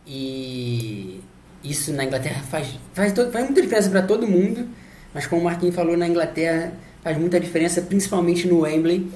[0.06, 1.20] e
[1.62, 4.68] isso na Inglaterra faz, faz, todo, faz muita diferença para todo mundo,
[5.14, 9.10] mas como o Marquinhos falou, na Inglaterra faz muita diferença, principalmente no Wembley.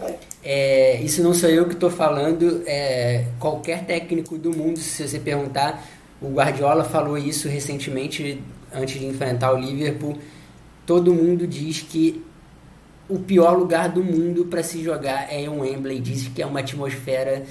[0.44, 5.18] É, isso não sou eu que estou falando, é, qualquer técnico do mundo, se você
[5.18, 5.82] perguntar,
[6.20, 8.42] o Guardiola falou isso recentemente
[8.74, 10.16] antes de enfrentar o Liverpool.
[10.84, 12.22] Todo mundo diz que
[13.08, 16.00] o pior lugar do mundo para se jogar é um Wembley.
[16.00, 17.44] Diz que é uma atmosfera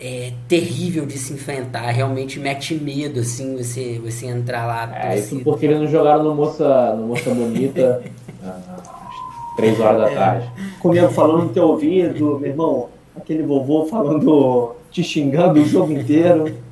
[0.00, 1.90] é, terrível de se enfrentar.
[1.90, 4.90] Realmente mete medo assim você você entrar lá.
[5.10, 8.02] É isso porque eles não jogaram no Moça, no Moça Bonita
[8.42, 10.46] às três horas da tarde.
[10.46, 10.80] É.
[10.80, 16.63] Comigo falando no teu ouvido, meu irmão, aquele vovô falando, te xingando o jogo inteiro.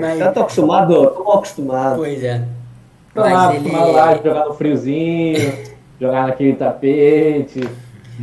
[0.00, 0.18] Mas...
[0.18, 1.96] Já tô acostumado, tô acostumado.
[1.96, 2.44] Pois é.
[3.14, 3.92] Tô lá, acostumado ele...
[3.92, 5.52] lá, jogar no friozinho,
[6.00, 7.68] jogar naquele tapete.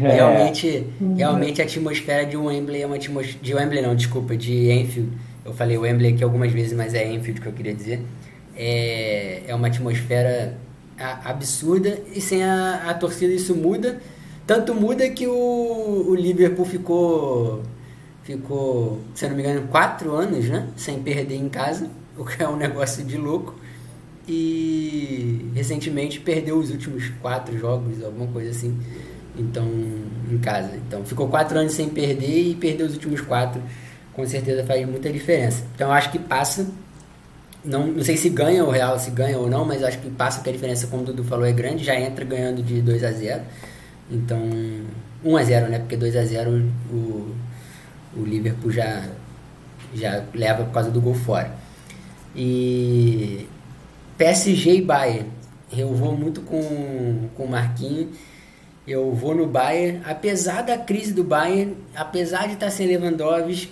[0.02, 0.08] É.
[0.14, 3.40] Realmente, realmente a atmosfera de Wembley é uma atmosfera.
[3.42, 5.12] De Wembley não, desculpa, de Enfield.
[5.44, 8.02] Eu falei Wembley aqui algumas vezes, mas é Enfield que eu queria dizer.
[8.56, 10.58] É, é uma atmosfera
[11.24, 14.00] absurda e sem a, a torcida isso muda.
[14.46, 17.62] Tanto muda que o, o Liverpool ficou
[18.38, 20.68] ficou, se não me engano, quatro anos, né?
[20.76, 23.56] Sem perder em casa, o que é um negócio de louco.
[24.28, 28.78] E recentemente perdeu os últimos quatro jogos, alguma coisa assim.
[29.36, 29.66] Então,
[30.32, 30.72] em casa.
[30.76, 33.60] Então, ficou quatro anos sem perder e perdeu os últimos quatro.
[34.14, 35.64] Com certeza faz muita diferença.
[35.74, 36.68] Então, acho que passa.
[37.66, 40.42] Não, não sei se ganha o Real, se ganha ou não, mas acho que passa
[40.42, 41.84] que a diferença, como o Dudu falou, é grande.
[41.84, 43.42] Já entra ganhando de 2 a 0
[44.12, 44.40] Então,
[45.24, 45.80] 1 a 0 né?
[45.80, 47.36] Porque 2 a 0 o,
[48.16, 49.08] o Liverpool já,
[49.94, 51.52] já leva por causa do gol fora.
[52.36, 53.48] E
[54.18, 55.30] PSG e Bayern.
[55.72, 58.08] Eu vou muito com, com o Marquinhos.
[58.88, 63.72] Eu vou no Bayern, apesar da crise do Bayern, apesar de estar sem Lewandowski,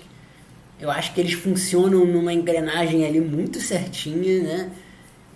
[0.79, 4.69] Eu acho que eles funcionam numa engrenagem ali muito certinha, né?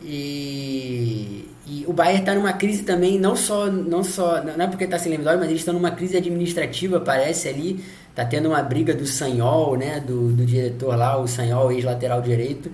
[0.03, 4.83] E, e o Bayern está numa crise também, não só, não só, não é porque
[4.83, 7.83] está sem Lewandowski, mas eles estão numa crise administrativa, parece ali,
[8.15, 12.71] tá tendo uma briga do Sanhol, né, do, do diretor lá, o Sanhol, ex-lateral direito,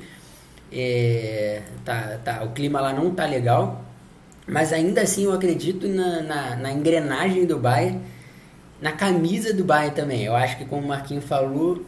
[0.71, 3.83] é, tá, tá, o clima lá não tá legal,
[4.47, 8.01] mas ainda assim eu acredito na, na, na engrenagem do Bayern,
[8.81, 11.83] na camisa do Bayern também, eu acho que como o Marquinho falou,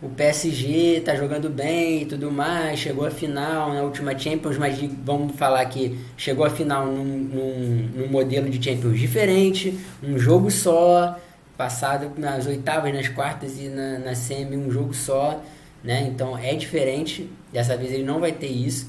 [0.00, 4.78] o PSG tá jogando bem e tudo mais, chegou à final na última Champions, mas
[5.04, 10.52] vamos falar que chegou à final num, num, num, modelo de Champions diferente, um jogo
[10.52, 11.18] só,
[11.58, 15.42] passado nas oitavas, nas quartas e na, na semi, um jogo só,
[15.82, 16.06] né?
[16.08, 18.88] Então é diferente, dessa vez ele não vai ter isso.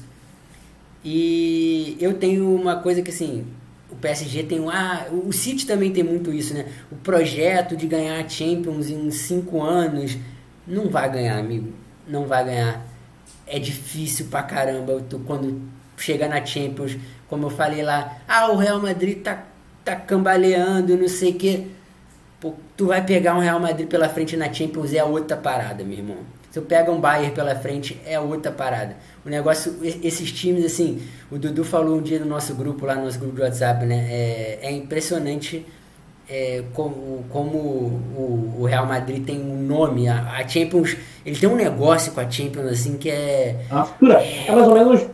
[1.04, 3.44] E eu tenho uma coisa que assim,
[3.90, 4.70] o PSG tem um.
[4.70, 6.66] Ah, o City também tem muito isso, né?
[6.92, 10.16] O projeto de ganhar a Champions em cinco anos
[10.64, 11.72] não vai ganhar, amigo.
[12.06, 12.86] Não vai ganhar.
[13.48, 15.02] É difícil pra caramba.
[15.08, 15.60] Tu, quando
[15.96, 16.96] chega na Champions,
[17.28, 19.44] como eu falei lá, ah, o Real Madrid tá,
[19.84, 21.66] tá cambaleando, não sei o quê.
[22.80, 26.16] Tu vai pegar um Real Madrid pela frente na Champions, é outra parada, meu irmão.
[26.50, 28.96] Se eu pego um Bayern pela frente, é outra parada.
[29.22, 30.98] O negócio, esses times, assim,
[31.30, 34.06] o Dudu falou um dia no nosso grupo, lá no nosso grupo de WhatsApp, né?
[34.10, 35.66] É, é impressionante
[36.26, 41.50] é, como, como o, o, Real Madrid tem um nome, a, a, Champions, ele tem
[41.50, 43.56] um negócio com a Champions assim que é.
[44.02, 45.06] É, é mais ou menos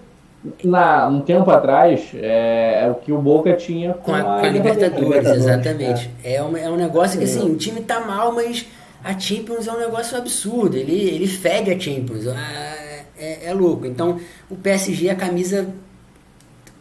[0.64, 4.40] na, um tempo atrás é, é, o que o Boca tinha com, com a, a,
[4.40, 6.10] com a Libertadores, Libertadores, exatamente.
[6.22, 6.34] É.
[6.34, 8.66] é, um, é um negócio que assim, o time tá mal, mas
[9.04, 10.76] a Champions é um negócio absurdo.
[10.76, 12.26] Ele, ele fede a Champions.
[12.26, 13.86] É, é, é louco.
[13.86, 14.20] Então,
[14.50, 15.68] o PSG, a camisa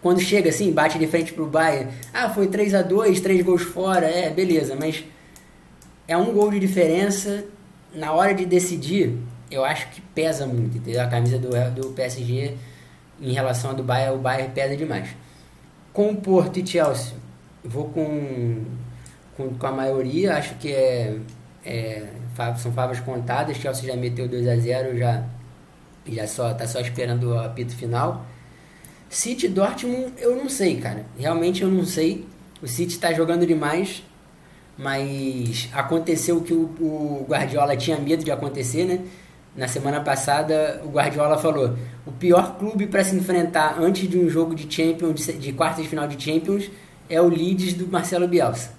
[0.01, 3.63] quando chega assim, bate de frente pro Bayern, ah, foi 3 a 2 três gols
[3.63, 5.03] fora, é, beleza, mas
[6.07, 7.43] é um gol de diferença,
[7.91, 9.17] na hora de decidir,
[9.49, 11.01] eu acho que pesa muito, entendeu?
[11.01, 12.53] A camisa do, do PSG
[13.21, 15.09] em relação ao do Bayern, o Bayern pesa demais.
[15.93, 17.13] Com o Porto e Chelsea,
[17.63, 18.63] vou com,
[19.37, 21.17] com, com a maioria, acho que é,
[21.65, 22.07] é,
[22.57, 25.23] são favas contadas, Chelsea já meteu 2 a 0 já,
[26.07, 28.25] já só, tá só esperando o apito final.
[29.09, 31.05] City Dortmund, eu não sei, cara.
[31.17, 32.27] Realmente eu não sei.
[32.61, 34.03] O City está jogando demais,
[34.77, 38.99] mas aconteceu o que o, o Guardiola tinha medo de acontecer, né?
[39.55, 41.75] Na semana passada, o Guardiola falou:
[42.05, 45.89] o pior clube para se enfrentar antes de um jogo de Champions, de, quartas de
[45.89, 46.69] final de Champions,
[47.09, 48.73] é o Leeds do Marcelo Bielsa.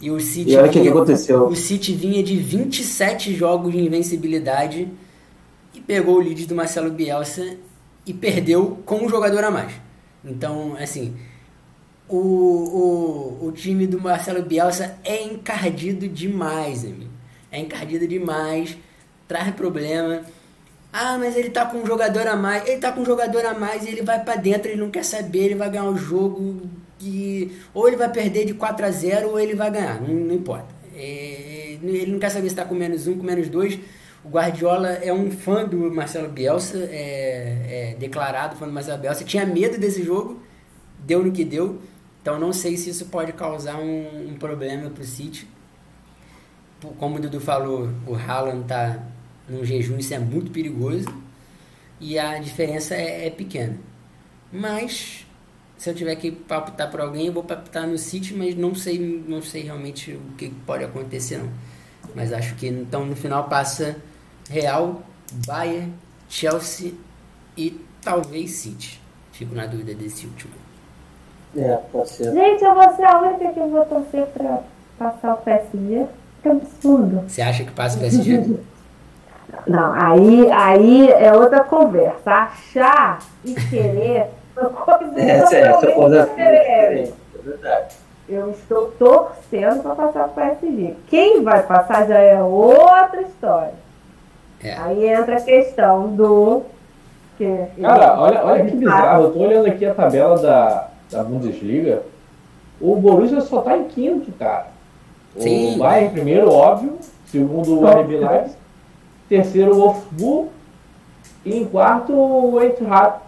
[0.00, 1.46] E o City, e olha vinha, que aconteceu.
[1.46, 4.88] o City vinha de 27 jogos de invencibilidade
[5.74, 7.56] e pegou o Leeds do Marcelo Bielsa
[8.06, 9.72] e perdeu com um jogador a mais.
[10.24, 11.14] Então, assim,
[12.08, 17.10] o, o, o time do Marcelo Bielsa é encardido demais, amigo.
[17.50, 18.76] É encardido demais,
[19.26, 20.22] traz problema.
[20.92, 22.66] Ah, mas ele tá com um jogador a mais.
[22.66, 25.04] Ele tá com um jogador a mais e ele vai para dentro, ele não quer
[25.04, 26.62] saber, ele vai ganhar o jogo.
[27.00, 30.34] E, ou ele vai perder de 4 a 0 ou ele vai ganhar, não, não
[30.34, 30.74] importa.
[30.94, 33.78] É, ele não quer saber se tá com menos um, com menos dois
[34.26, 39.22] o Guardiola é um fã do Marcelo Bielsa, é, é declarado fã do Marcelo Bielsa.
[39.22, 40.42] Tinha medo desse jogo,
[40.98, 41.80] deu no que deu.
[42.20, 45.46] Então não sei se isso pode causar um, um problema para o City.
[46.98, 48.98] Como o Dudu falou, o Haaland está
[49.48, 51.06] num jejum, isso é muito perigoso.
[52.00, 53.76] E a diferença é, é pequena.
[54.52, 55.26] Mas
[55.78, 58.98] se eu tiver que palpitar por alguém, eu vou palpitar no City, mas não sei,
[59.26, 61.48] não sei realmente o que pode acontecer não.
[62.14, 63.96] Mas acho que então no final passa
[64.48, 65.02] Real,
[65.46, 65.92] Bayern,
[66.28, 66.94] Chelsea
[67.56, 69.00] e talvez City.
[69.32, 70.54] Fico na dúvida desse último.
[71.56, 72.32] É, pode ser.
[72.32, 74.62] Gente, eu vou ser a única que vou torcer pra
[74.98, 76.06] passar o PSG.
[76.42, 77.24] Que absurdo.
[77.28, 78.58] Você acha que passa o PSG?
[79.66, 82.30] Não, aí, aí é outra conversa.
[82.30, 84.26] Achar e querer
[84.56, 87.14] uma coisa é, totalmente coisa diferente.
[87.34, 87.94] É verdade.
[88.28, 90.94] Eu estou torcendo para passar o PSG.
[91.08, 93.74] Quem vai passar já é outra história.
[94.62, 94.74] É.
[94.74, 96.62] Aí entra a questão do.
[97.38, 99.24] Que Cara, olha, olha que bizarro.
[99.24, 102.02] Eu tô olhando aqui a tabela da, da Bundesliga.
[102.80, 104.66] O Borussia só tá em quinto, cara.
[105.38, 105.76] Sim.
[105.76, 106.98] O Bayern primeiro, óbvio.
[107.26, 108.56] Segundo o RB Leipzig.
[109.28, 110.48] Terceiro o Wolfsburg.
[111.44, 113.20] E em quarto o Eintracht.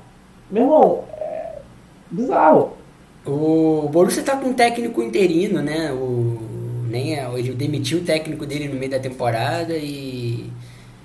[0.51, 1.59] Meu irmão, é
[2.11, 2.73] bizarro.
[3.27, 5.93] O Borussia tá com um técnico interino, né?
[5.93, 6.39] O,
[6.89, 10.51] nem é, ele demitiu o técnico dele no meio da temporada e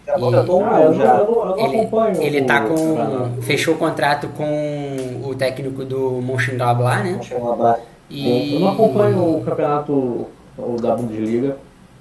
[0.06, 1.18] já contratou um, ah, eu, já.
[1.18, 2.22] Eu, não, eu ele, acompanho.
[2.22, 3.41] Ele tá com.
[3.41, 7.14] Fechou o contrato com o técnico do Mönchengladbach, né?
[7.14, 7.82] Mönchengladbach.
[8.10, 8.56] E...
[8.56, 10.28] Eu não acompanho o campeonato
[10.58, 11.58] o da Bundesliga.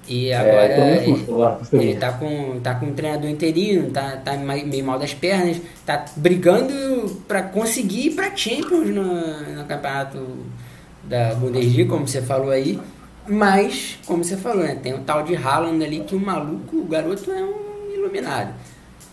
[0.07, 4.35] E É, agora tomei um ele, tá com, tá com um treinador interino, tá, tá
[4.35, 10.19] meio mal das pernas, tá brigando pra conseguir ir pra Champions no, no campeonato
[11.03, 12.79] da Bundesliga, como você falou aí.
[13.27, 16.85] Mas, como você falou, né, tem o tal de Haaland ali que o maluco, o
[16.85, 18.53] garoto é um iluminado.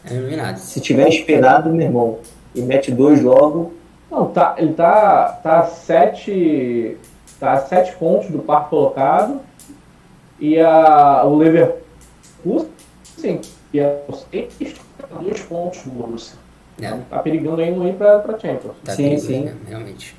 [0.04, 0.56] É um iluminado.
[0.56, 2.18] Se tiver inspirado, meu irmão,
[2.52, 3.74] e mete dois logo,
[4.10, 6.96] Não, tá, ele tá, tá a sete,
[7.38, 9.40] tá a sete pontos do quarto colocado
[10.40, 16.38] e a, o Leverkusen, que é o seis, a dois pontos do Borussia.
[16.80, 18.72] É, tá perigando aí não ir pra, pra Champions.
[18.84, 19.40] tá Sim, perigoso, sim.
[19.44, 20.16] né, realmente.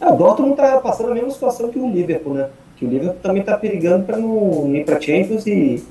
[0.00, 2.48] Ah, o Dortmund tá passando a mesma situação que o Liverpool, né?
[2.76, 5.84] Que o Liverpool também tá perigando para não ir para Champions e,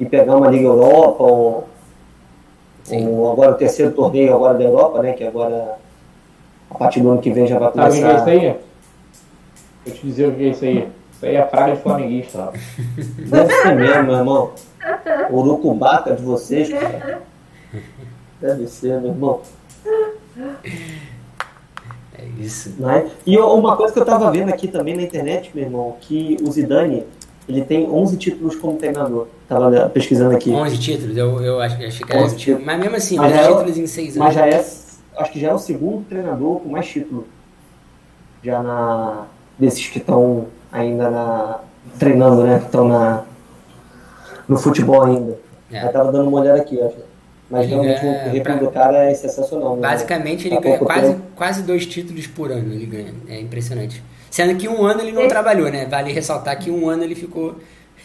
[0.00, 1.68] e pegar uma Liga Europa ou,
[2.82, 3.06] Sim.
[3.06, 5.12] ou agora o terceiro torneio agora da Europa, né?
[5.12, 5.76] Que agora
[6.68, 8.30] a partir do ano que vem já vai Sabe o que é isso começar.
[8.30, 8.56] aí?
[9.86, 10.88] Vou te dizer o que é isso aí.
[11.22, 12.48] É praga de flamenguista.
[12.48, 12.52] ó.
[13.28, 14.50] Deve ser mesmo, meu irmão.
[15.30, 17.22] Urucubaca de vocês, cara.
[18.40, 19.40] Deve ser, meu irmão.
[22.18, 22.74] É isso.
[22.78, 23.10] Né?
[23.26, 26.50] E uma coisa que eu tava vendo aqui também na internet, meu irmão, que o
[26.50, 27.04] Zidane,
[27.48, 29.26] ele tem 11 títulos como treinador.
[29.48, 30.50] Tava pesquisando aqui.
[30.50, 32.66] 11 títulos, eu, eu ach- achei que era 11 títulos.
[32.66, 34.18] Mas mesmo assim, Mas 11 já é títulos em 6 anos.
[34.18, 34.64] Mas já é,
[35.18, 37.26] acho que já é o segundo treinador com mais título.
[38.42, 39.26] Já na
[39.58, 41.60] desses que estão ainda na
[41.98, 42.58] treinando, né?
[42.58, 43.22] Que estão na
[44.48, 45.38] no futebol ainda.
[45.70, 45.84] É.
[45.84, 46.96] Eu tava dando uma olhada aqui, acho.
[47.50, 49.76] Mas Ele realmente é o currículo pra- do cara é sensacional.
[49.76, 49.82] né?
[49.82, 51.22] Basicamente, ele Há ganha quase, tempo.
[51.36, 52.72] quase dois títulos por ano.
[52.72, 53.12] Ele ganha.
[53.28, 54.02] É impressionante.
[54.30, 55.84] Sendo que um ano ele não trabalhou, né?
[55.86, 57.56] Vale ressaltar que um ano ele ficou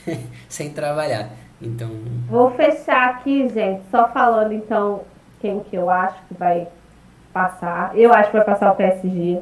[0.49, 1.29] sem trabalhar.
[1.61, 1.89] Então,
[2.29, 5.01] Vou fechar aqui, gente, só falando então
[5.41, 6.67] quem que eu acho que vai
[7.33, 7.91] passar.
[7.97, 9.39] Eu acho que vai passar o PSG,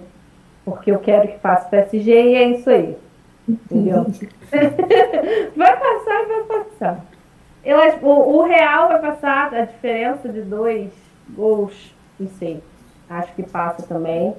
[0.63, 2.95] porque eu quero que passe o PSG e é isso aí.
[3.47, 4.05] Entendeu?
[5.55, 7.05] vai passar e vai passar.
[7.63, 10.91] Eu acho, o, o Real vai passar a diferença de dois
[11.29, 12.61] gols, não sei.
[13.09, 14.35] Acho que passa também.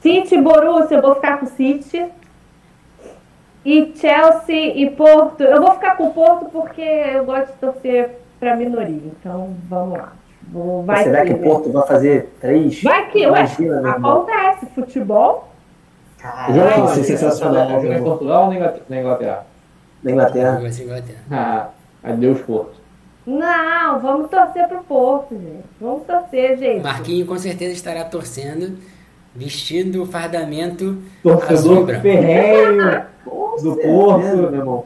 [0.00, 2.06] City e Borussia, eu vou ficar com o City.
[3.64, 5.42] E Chelsea e Porto.
[5.42, 9.10] Eu vou ficar com o Porto porque eu gosto de torcer para minoria.
[9.18, 10.12] Então vamos lá.
[10.42, 12.80] Vou- vai Será que, o Porto vai fazer três?
[12.82, 14.22] Vai que, ué, Imagina, irmão.
[14.22, 14.66] acontece.
[14.66, 15.48] Futebol.
[16.18, 17.68] Caraca, isso é sensacional.
[17.68, 18.02] Jogar meu em.
[18.02, 18.84] Portugal ou na Inglaterra?
[18.88, 19.46] Na Inglaterra?
[20.02, 20.60] Na Inglaterra.
[20.60, 21.18] vai ser Inglaterra.
[21.30, 21.68] Ah,
[22.02, 22.74] adeus, Porto.
[23.26, 25.64] Não, vamos torcer pro Porto, gente.
[25.80, 26.82] Vamos torcer, gente.
[26.82, 28.78] Marquinho com certeza estará torcendo,
[29.34, 33.02] vestindo o fardamento Torcedor ferrenho
[33.62, 34.18] do É, Porto.
[34.22, 34.84] meu irmão.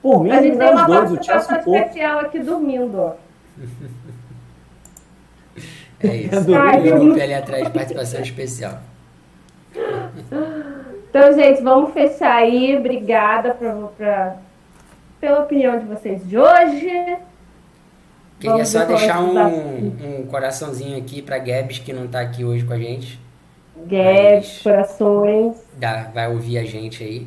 [0.00, 3.12] Por mim, A gente tem os uma dois, o participação especial aqui dormindo, ó.
[6.00, 6.54] É isso.
[6.54, 8.78] Ai, Eu meu- Pelé atrás de participação especial.
[11.08, 12.76] Então, gente, vamos fechar aí.
[12.76, 14.36] Obrigada pra, pra-
[15.20, 16.88] pela opinião de vocês de hoje.
[18.40, 19.86] Queria Vamos só qual deixar um,
[20.20, 23.20] um coraçãozinho aqui pra Gabs, que não tá aqui hoje com a gente.
[23.76, 25.56] Mas- corações.
[25.78, 27.26] Dá, vai ouvir a gente aí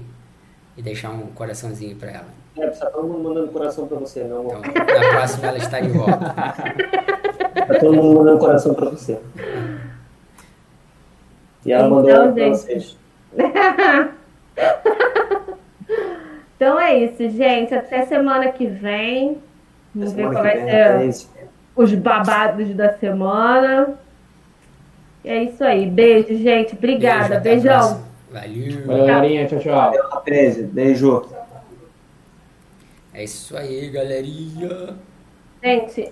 [0.78, 2.28] e deixar um coraçãozinho pra ela.
[2.58, 4.60] É, tá todo mundo mandando coração pra você, amor.
[4.66, 6.18] Então, na próxima ela está de volta.
[7.68, 9.20] Tá todo mundo mandando coração pra você.
[11.66, 12.98] E ela Então, mandou pra vocês.
[16.56, 17.74] Então é isso, gente.
[17.76, 19.38] Até semana que vem.
[19.94, 21.46] Vamos ver qual vai vem, ser é
[21.76, 24.00] os babados da semana.
[25.24, 25.86] E é isso aí.
[25.86, 26.74] Beijo, gente.
[26.74, 27.40] Obrigada.
[27.40, 28.04] Beijo, Beijão.
[28.32, 28.86] Valeu.
[28.86, 29.48] Valeu, galerinha.
[29.48, 29.94] Tchau, tchau.
[30.12, 30.64] A 13.
[30.64, 31.26] Beijo.
[33.14, 34.96] É isso aí, galerinha.
[35.64, 36.12] Gente,